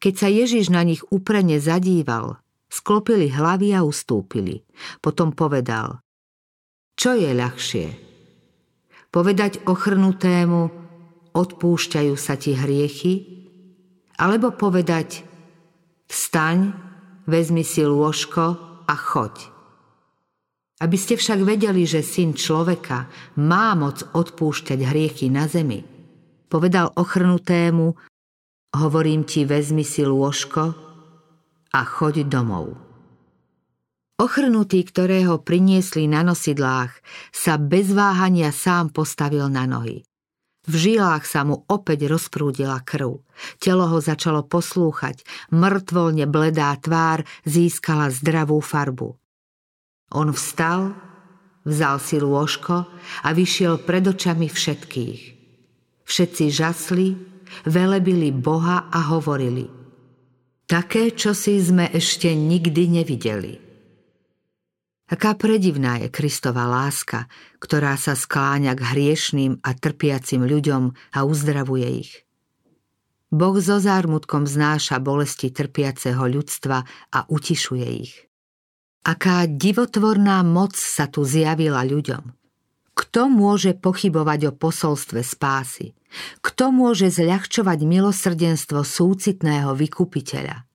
Keď 0.00 0.14
sa 0.14 0.28
Ježiš 0.28 0.68
na 0.68 0.84
nich 0.84 1.02
uprene 1.08 1.56
zadíval, 1.56 2.38
sklopili 2.68 3.32
hlavy 3.32 3.72
a 3.72 3.82
ustúpili. 3.82 4.62
Potom 5.00 5.32
povedal, 5.32 6.04
čo 6.96 7.12
je 7.12 7.28
ľahšie? 7.32 7.86
Povedať 9.12 9.64
ochrnutému, 9.64 10.60
odpúšťajú 11.32 12.14
sa 12.16 12.36
ti 12.36 12.56
hriechy, 12.56 13.35
alebo 14.16 14.52
povedať 14.52 15.24
vstaň, 16.08 16.72
vezmi 17.28 17.62
si 17.66 17.84
lôžko 17.84 18.44
a 18.86 18.94
choď. 18.94 19.52
Aby 20.76 20.96
ste 21.00 21.16
však 21.16 21.40
vedeli, 21.40 21.88
že 21.88 22.04
syn 22.04 22.36
človeka 22.36 23.08
má 23.40 23.72
moc 23.72 24.04
odpúšťať 24.12 24.78
hriechy 24.84 25.32
na 25.32 25.48
zemi, 25.48 25.80
povedal 26.52 26.92
ochrnutému, 26.92 27.86
hovorím 28.76 29.24
ti, 29.24 29.48
vezmi 29.48 29.84
si 29.84 30.04
lôžko 30.04 30.62
a 31.72 31.80
choď 31.80 32.28
domov. 32.28 32.76
Ochrnutý, 34.16 34.80
ktorého 34.80 35.44
priniesli 35.44 36.08
na 36.08 36.24
nosidlách, 36.24 36.92
sa 37.36 37.60
bez 37.60 37.92
váhania 37.92 38.48
sám 38.48 38.88
postavil 38.88 39.44
na 39.52 39.68
nohy. 39.68 40.08
V 40.66 40.74
žilách 40.74 41.24
sa 41.26 41.46
mu 41.46 41.62
opäť 41.70 42.10
rozprúdila 42.10 42.82
krv. 42.82 43.22
Telo 43.62 43.86
ho 43.86 43.98
začalo 44.02 44.42
poslúchať, 44.42 45.22
mŕtvolne 45.54 46.26
bledá 46.26 46.74
tvár 46.78 47.22
získala 47.46 48.10
zdravú 48.10 48.58
farbu. 48.58 49.14
On 50.14 50.30
vstal, 50.34 50.94
vzal 51.66 51.98
si 52.02 52.18
lôžko 52.18 52.86
a 53.22 53.28
vyšiel 53.30 53.82
pred 53.82 54.06
očami 54.06 54.46
všetkých. 54.50 55.20
Všetci 56.06 56.44
žasli, 56.50 57.18
velebili 57.66 58.30
Boha 58.30 58.86
a 58.90 59.10
hovorili 59.10 59.66
Také, 60.66 61.14
čo 61.14 61.30
si 61.30 61.62
sme 61.62 61.86
ešte 61.94 62.34
nikdy 62.34 62.90
nevideli. 62.90 63.65
Aká 65.06 65.38
predivná 65.38 66.02
je 66.02 66.10
Kristova 66.10 66.66
láska, 66.66 67.30
ktorá 67.62 67.94
sa 67.94 68.18
skláňa 68.18 68.74
k 68.74 68.82
hriešným 68.82 69.62
a 69.62 69.70
trpiacim 69.70 70.42
ľuďom 70.42 71.14
a 71.14 71.18
uzdravuje 71.22 71.88
ich. 72.02 72.12
Boh 73.30 73.54
so 73.62 73.78
zármutkom 73.78 74.50
znáša 74.50 74.98
bolesti 74.98 75.54
trpiaceho 75.54 76.26
ľudstva 76.26 76.78
a 77.14 77.18
utišuje 77.30 77.86
ich. 78.02 78.26
Aká 79.06 79.46
divotvorná 79.46 80.42
moc 80.42 80.74
sa 80.74 81.06
tu 81.06 81.22
zjavila 81.22 81.86
ľuďom. 81.86 82.34
Kto 82.96 83.30
môže 83.30 83.78
pochybovať 83.78 84.50
o 84.50 84.52
posolstve 84.58 85.22
spásy? 85.22 85.94
Kto 86.42 86.74
môže 86.74 87.14
zľahčovať 87.14 87.78
milosrdenstvo 87.86 88.82
súcitného 88.82 89.70
vykupiteľa? 89.78 90.66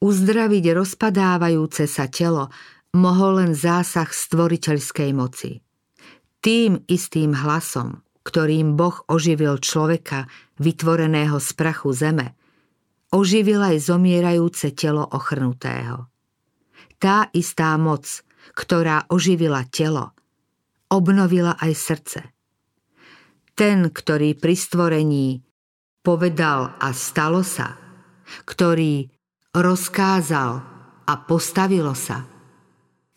Uzdraviť 0.00 0.64
rozpadávajúce 0.72 1.84
sa 1.84 2.08
telo 2.08 2.48
mohol 2.94 3.44
len 3.44 3.52
zásah 3.54 4.10
stvoriteľskej 4.10 5.10
moci. 5.14 5.62
Tým 6.40 6.82
istým 6.88 7.36
hlasom, 7.36 8.02
ktorým 8.24 8.74
Boh 8.74 8.96
oživil 9.06 9.60
človeka, 9.60 10.26
vytvoreného 10.60 11.36
z 11.40 11.50
prachu 11.56 11.90
zeme, 11.92 12.36
oživil 13.12 13.60
aj 13.60 13.76
zomierajúce 13.90 14.72
telo 14.72 15.04
ochrnutého. 15.04 16.08
Tá 17.00 17.32
istá 17.32 17.76
moc, 17.80 18.06
ktorá 18.52 19.08
oživila 19.08 19.64
telo, 19.68 20.12
obnovila 20.92 21.56
aj 21.60 21.72
srdce. 21.72 22.20
Ten, 23.56 23.92
ktorý 23.92 24.36
pri 24.36 24.56
stvorení 24.56 25.26
povedal 26.00 26.76
a 26.80 26.88
stalo 26.96 27.44
sa, 27.44 27.76
ktorý 28.48 29.08
rozkázal 29.52 30.52
a 31.04 31.12
postavilo 31.26 31.92
sa, 31.92 32.24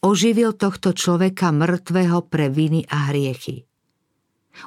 oživil 0.04 0.52
tohto 0.54 0.92
človeka 0.92 1.56
mŕtvého 1.56 2.28
pre 2.28 2.52
viny 2.52 2.84
a 2.92 3.10
hriechy. 3.10 3.64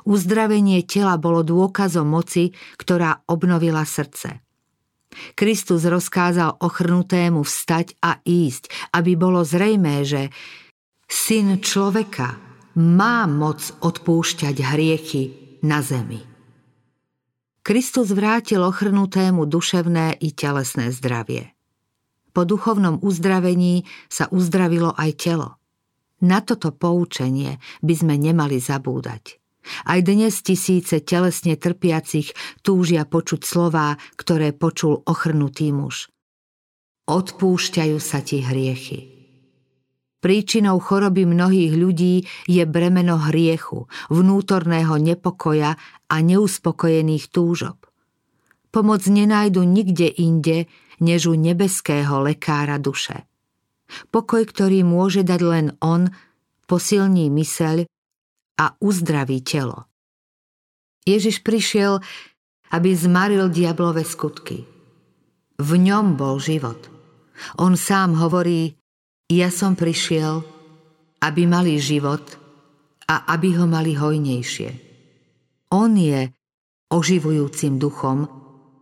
Uzdravenie 0.02 0.82
tela 0.82 1.14
bolo 1.14 1.46
dôkazom 1.46 2.10
moci, 2.10 2.50
ktorá 2.74 3.22
obnovila 3.30 3.86
srdce. 3.86 4.42
Kristus 5.38 5.86
rozkázal 5.86 6.58
ochrnutému 6.58 7.46
vstať 7.46 7.94
a 8.02 8.18
ísť, 8.26 8.90
aby 8.90 9.14
bolo 9.14 9.46
zrejmé, 9.46 10.02
že 10.02 10.34
syn 11.06 11.62
človeka 11.62 12.36
má 12.76 13.24
moc 13.30 13.62
odpúšťať 13.80 14.56
hriechy 14.60 15.22
na 15.62 15.80
zemi. 15.80 16.20
Kristus 17.64 18.12
vrátil 18.14 18.62
ochrnutému 18.62 19.48
duševné 19.48 20.20
i 20.22 20.28
telesné 20.30 20.92
zdravie. 20.92 21.55
Po 22.36 22.44
duchovnom 22.44 23.00
uzdravení 23.00 23.88
sa 24.12 24.28
uzdravilo 24.28 24.92
aj 24.92 25.10
telo. 25.16 25.56
Na 26.20 26.44
toto 26.44 26.68
poučenie 26.68 27.56
by 27.80 27.94
sme 27.96 28.20
nemali 28.20 28.60
zabúdať. 28.60 29.40
Aj 29.88 30.04
dnes 30.04 30.44
tisíce 30.44 31.00
telesne 31.00 31.56
trpiacich 31.56 32.36
túžia 32.60 33.08
počuť 33.08 33.40
slová, 33.40 33.96
ktoré 34.20 34.52
počul 34.52 35.00
ochrnutý 35.08 35.72
muž. 35.72 36.12
Odpúšťajú 37.08 37.96
sa 37.96 38.20
ti 38.20 38.44
hriechy. 38.44 39.16
Príčinou 40.20 40.76
choroby 40.76 41.24
mnohých 41.24 41.72
ľudí 41.72 42.28
je 42.44 42.68
bremeno 42.68 43.16
hriechu, 43.16 43.88
vnútorného 44.12 45.00
nepokoja 45.00 45.80
a 46.12 46.16
neuspokojených 46.20 47.32
túžob. 47.32 47.80
Pomoc 48.68 49.08
nenájdu 49.08 49.64
nikde 49.64 50.12
inde, 50.20 50.68
než 51.00 51.30
u 51.30 51.34
nebeského 51.34 52.22
lekára 52.22 52.80
duše. 52.80 53.24
Pokoj, 54.10 54.42
ktorý 54.42 54.82
môže 54.82 55.22
dať 55.22 55.40
len 55.46 55.66
on, 55.78 56.10
posilní 56.66 57.30
myseľ 57.30 57.86
a 58.58 58.66
uzdraví 58.82 59.44
telo. 59.46 59.86
Ježiš 61.06 61.46
prišiel, 61.46 62.02
aby 62.74 62.90
zmaril 62.98 63.46
diablové 63.46 64.02
skutky. 64.02 64.66
V 65.56 65.70
ňom 65.78 66.18
bol 66.18 66.42
život. 66.42 66.90
On 67.62 67.78
sám 67.78 68.18
hovorí, 68.18 68.74
ja 69.30 69.54
som 69.54 69.78
prišiel, 69.78 70.42
aby 71.22 71.42
mali 71.46 71.78
život 71.78 72.22
a 73.06 73.30
aby 73.30 73.54
ho 73.54 73.70
mali 73.70 73.94
hojnejšie. 73.94 74.70
On 75.70 75.90
je 75.94 76.30
oživujúcim 76.90 77.78
duchom 77.78 78.26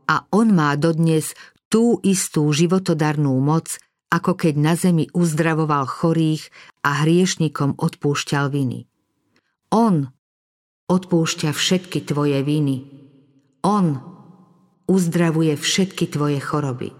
a 0.08 0.16
on 0.32 0.52
má 0.52 0.76
dodnes 0.76 1.32
tú 1.74 1.98
istú 2.06 2.46
životodarnú 2.54 3.34
moc, 3.42 3.82
ako 4.06 4.38
keď 4.38 4.54
na 4.54 4.78
zemi 4.78 5.10
uzdravoval 5.10 5.90
chorých 5.90 6.46
a 6.86 7.02
hriešnikom 7.02 7.74
odpúšťal 7.82 8.46
viny. 8.46 8.86
On 9.74 10.06
odpúšťa 10.86 11.50
všetky 11.50 12.06
tvoje 12.06 12.38
viny. 12.46 12.86
On 13.66 13.98
uzdravuje 14.86 15.58
všetky 15.58 16.14
tvoje 16.14 16.38
choroby. 16.38 16.94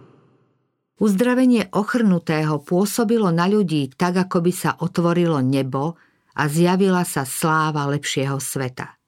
Uzdravenie 0.99 1.71
ochrnutého 1.71 2.59
pôsobilo 2.59 3.31
na 3.31 3.47
ľudí 3.47 3.95
tak, 3.95 4.27
ako 4.27 4.43
by 4.43 4.51
sa 4.51 4.75
otvorilo 4.83 5.39
nebo 5.39 5.95
a 6.35 6.51
zjavila 6.51 7.07
sa 7.07 7.23
sláva 7.23 7.87
lepšieho 7.87 8.43
sveta. 8.43 8.99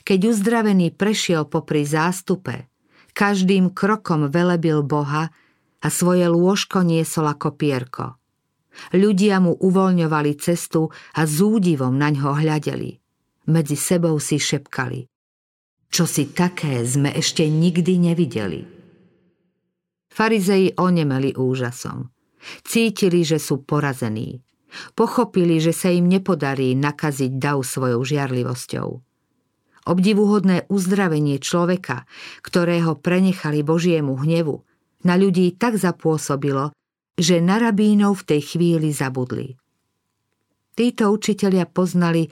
Keď 0.00 0.32
uzdravený 0.32 0.96
prešiel 0.96 1.44
popri 1.44 1.84
zástupe, 1.84 2.71
každým 3.12 3.72
krokom 3.72 4.28
velebil 4.28 4.82
Boha 4.84 5.32
a 5.82 5.86
svoje 5.88 6.26
lôžko 6.28 6.84
niesol 6.84 7.28
ako 7.30 7.54
pierko– 7.54 8.06
Ľudia 8.92 9.40
mu 9.40 9.52
uvoľňovali 9.56 10.32
cestu 10.40 10.88
a 11.16 11.22
s 11.28 11.36
údivom 11.40 11.92
na 11.96 12.08
ňo 12.08 12.36
hľadeli. 12.40 12.98
Medzi 13.52 13.76
sebou 13.76 14.16
si 14.22 14.40
šepkali. 14.40 15.08
Čo 15.92 16.08
si 16.08 16.32
také 16.32 16.80
sme 16.88 17.12
ešte 17.12 17.44
nikdy 17.44 18.00
nevideli. 18.00 18.64
Farizei 20.08 20.72
onemeli 20.76 21.36
úžasom. 21.36 22.08
Cítili, 22.64 23.24
že 23.24 23.36
sú 23.36 23.60
porazení. 23.64 24.40
Pochopili, 24.96 25.60
že 25.60 25.76
sa 25.76 25.92
im 25.92 26.08
nepodarí 26.08 26.72
nakaziť 26.72 27.36
dav 27.36 27.60
svojou 27.60 28.00
žiarlivosťou. 28.00 28.88
Obdivuhodné 29.82 30.70
uzdravenie 30.70 31.42
človeka, 31.42 32.06
ktorého 32.46 32.94
prenechali 32.94 33.66
Božiemu 33.66 34.14
hnevu, 34.14 34.62
na 35.02 35.18
ľudí 35.18 35.58
tak 35.58 35.74
zapôsobilo, 35.74 36.70
že 37.18 37.42
na 37.42 37.58
rabínov 37.58 38.22
v 38.22 38.26
tej 38.34 38.40
chvíli 38.54 38.94
zabudli. 38.94 39.58
Títo 40.72 41.12
učitelia 41.12 41.68
poznali, 41.68 42.30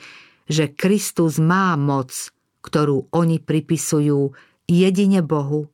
že 0.48 0.72
Kristus 0.72 1.36
má 1.42 1.76
moc, 1.76 2.32
ktorú 2.64 3.12
oni 3.12 3.42
pripisujú 3.42 4.32
jedine 4.64 5.20
Bohu 5.20 5.68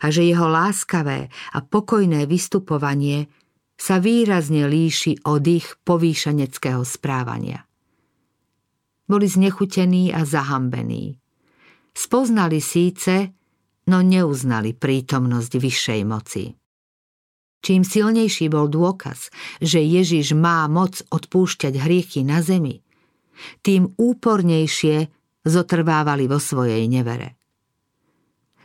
a 0.00 0.08
že 0.08 0.24
jeho 0.24 0.48
láskavé 0.48 1.28
a 1.54 1.58
pokojné 1.60 2.24
vystupovanie 2.24 3.28
sa 3.80 3.96
výrazne 3.96 4.68
líši 4.68 5.24
od 5.24 5.44
ich 5.46 5.76
povýšeneckého 5.84 6.84
správania. 6.84 7.69
Boli 9.10 9.26
znechutení 9.26 10.14
a 10.14 10.22
zahambení. 10.22 11.18
Spoznali 11.90 12.62
síce, 12.62 13.34
no 13.90 13.98
neuznali 14.06 14.70
prítomnosť 14.78 15.52
vyššej 15.58 16.00
moci. 16.06 16.54
Čím 17.60 17.82
silnejší 17.82 18.46
bol 18.46 18.70
dôkaz, 18.70 19.34
že 19.58 19.82
Ježiš 19.82 20.38
má 20.38 20.64
moc 20.70 21.02
odpúšťať 21.10 21.74
hriechy 21.74 22.22
na 22.22 22.38
zemi, 22.38 22.86
tým 23.66 23.90
úpornejšie 23.98 25.10
zotrvávali 25.42 26.30
vo 26.30 26.38
svojej 26.38 26.86
nevere. 26.86 27.34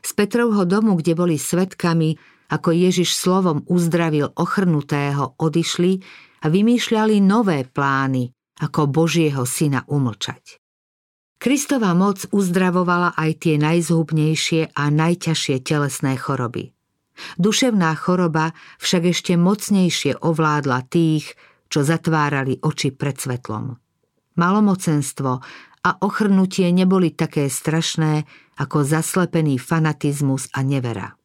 Z 0.05 0.13
Petrovho 0.13 0.69
domu, 0.69 0.93
kde 1.01 1.17
boli 1.17 1.41
svetkami, 1.41 2.13
ako 2.53 2.69
Ježiš 2.69 3.17
slovom 3.17 3.65
uzdravil 3.65 4.29
ochrnutého, 4.37 5.33
odišli 5.41 5.97
a 6.45 6.53
vymýšľali 6.53 7.17
nové 7.25 7.65
plány, 7.65 8.34
ako 8.59 8.87
Božieho 8.87 9.43
syna 9.43 9.83
umlčať. 9.87 10.59
Kristová 11.35 11.91
moc 11.93 12.23
uzdravovala 12.31 13.13
aj 13.13 13.31
tie 13.43 13.55
najzhubnejšie 13.59 14.71
a 14.73 14.83
najťažšie 14.87 15.55
telesné 15.61 16.15
choroby. 16.15 16.71
Duševná 17.39 17.95
choroba 17.95 18.55
však 18.79 19.11
ešte 19.11 19.33
mocnejšie 19.39 20.19
ovládla 20.19 20.83
tých, 20.87 21.35
čo 21.71 21.83
zatvárali 21.83 22.59
oči 22.63 22.91
pred 22.91 23.15
svetlom. 23.15 23.75
Malomocenstvo 24.35 25.31
a 25.85 25.89
ochrnutie 26.03 26.67
neboli 26.75 27.15
také 27.15 27.47
strašné 27.47 28.27
ako 28.59 28.83
zaslepený 28.83 29.59
fanatizmus 29.59 30.51
a 30.55 30.63
nevera. 30.63 31.15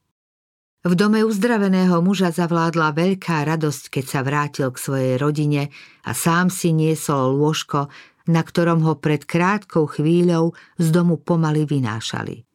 V 0.81 0.97
dome 0.97 1.21
uzdraveného 1.21 2.01
muža 2.01 2.33
zavládla 2.33 2.97
veľká 2.97 3.45
radosť, 3.45 4.01
keď 4.01 4.05
sa 4.09 4.21
vrátil 4.25 4.73
k 4.73 4.81
svojej 4.81 5.15
rodine 5.21 5.69
a 6.09 6.17
sám 6.17 6.49
si 6.49 6.73
niesol 6.73 7.37
lôžko, 7.37 7.93
na 8.33 8.41
ktorom 8.41 8.81
ho 8.89 8.97
pred 8.97 9.29
krátkou 9.29 9.85
chvíľou 9.85 10.57
z 10.81 10.87
domu 10.89 11.21
pomaly 11.21 11.69
vynášali. 11.69 12.49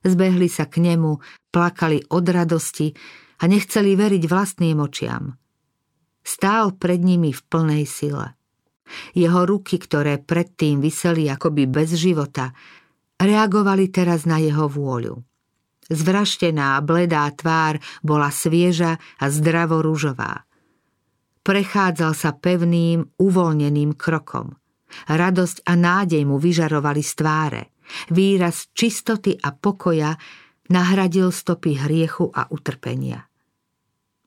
Zbehli 0.00 0.48
sa 0.48 0.64
k 0.64 0.80
nemu, 0.80 1.20
plakali 1.52 2.08
od 2.08 2.24
radosti 2.24 2.96
a 3.36 3.44
nechceli 3.44 3.92
veriť 4.00 4.24
vlastným 4.24 4.80
očiam. 4.80 5.36
Stál 6.24 6.72
pred 6.72 7.04
nimi 7.04 7.36
v 7.36 7.40
plnej 7.52 7.84
sile. 7.84 8.32
Jeho 9.12 9.44
ruky, 9.44 9.76
ktoré 9.76 10.16
predtým 10.16 10.80
vyseli 10.80 11.28
akoby 11.28 11.68
bez 11.68 11.92
života, 12.00 12.56
reagovali 13.20 13.92
teraz 13.92 14.24
na 14.24 14.40
jeho 14.40 14.64
vôľu. 14.72 15.27
Zvraštená, 15.88 16.80
bledá 16.84 17.28
tvár 17.32 17.80
bola 18.04 18.28
svieža 18.28 19.00
a 19.00 19.24
zdravo 19.32 19.80
rúžová. 19.80 20.44
Prechádzal 21.44 22.12
sa 22.12 22.36
pevným, 22.36 23.08
uvoľneným 23.16 23.96
krokom. 23.96 24.52
Radosť 25.08 25.64
a 25.64 25.72
nádej 25.76 26.24
mu 26.28 26.36
vyžarovali 26.36 27.00
z 27.00 27.12
tváre– 27.16 27.62
Výraz 28.08 28.68
čistoty 28.76 29.36
a 29.40 29.52
pokoja 29.52 30.16
nahradil 30.68 31.32
stopy 31.32 31.80
hriechu 31.80 32.28
a 32.28 32.48
utrpenia. 32.52 33.24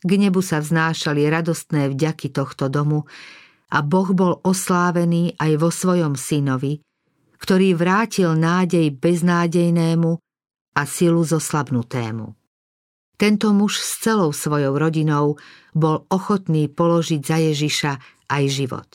K 0.02 0.12
nebu 0.18 0.42
sa 0.42 0.58
vznášali 0.58 1.30
radostné 1.30 1.94
vďaky 1.94 2.34
tohto 2.34 2.74
domu 2.74 3.06
a 3.70 3.86
Boh 3.86 4.10
bol 4.18 4.42
oslávený 4.42 5.38
aj 5.38 5.52
vo 5.62 5.70
svojom 5.70 6.18
synovi, 6.18 6.82
ktorý 7.38 7.78
vrátil 7.78 8.34
nádej 8.34 8.90
beznádejnému 8.98 10.18
a 10.76 10.82
silu 10.88 11.24
zoslabnutému. 11.24 12.36
Tento 13.20 13.48
muž 13.54 13.78
s 13.78 14.02
celou 14.02 14.34
svojou 14.34 14.76
rodinou 14.76 15.38
bol 15.78 16.10
ochotný 16.10 16.66
položiť 16.72 17.22
za 17.22 17.38
Ježiša 17.38 17.92
aj 18.32 18.44
život. 18.50 18.90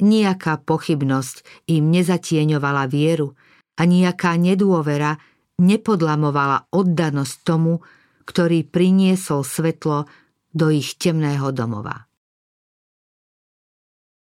Nijaká 0.00 0.56
pochybnosť 0.62 1.66
im 1.68 1.90
nezatieňovala 1.92 2.88
vieru, 2.88 3.36
a 3.80 3.82
nejaká 3.88 4.36
nedôvera 4.36 5.16
nepodlamovala 5.56 6.68
oddanosť 6.68 7.36
tomu, 7.40 7.80
ktorý 8.28 8.68
priniesol 8.68 9.40
svetlo 9.40 10.04
do 10.52 10.68
ich 10.68 11.00
temného 11.00 11.48
domova. 11.56 12.09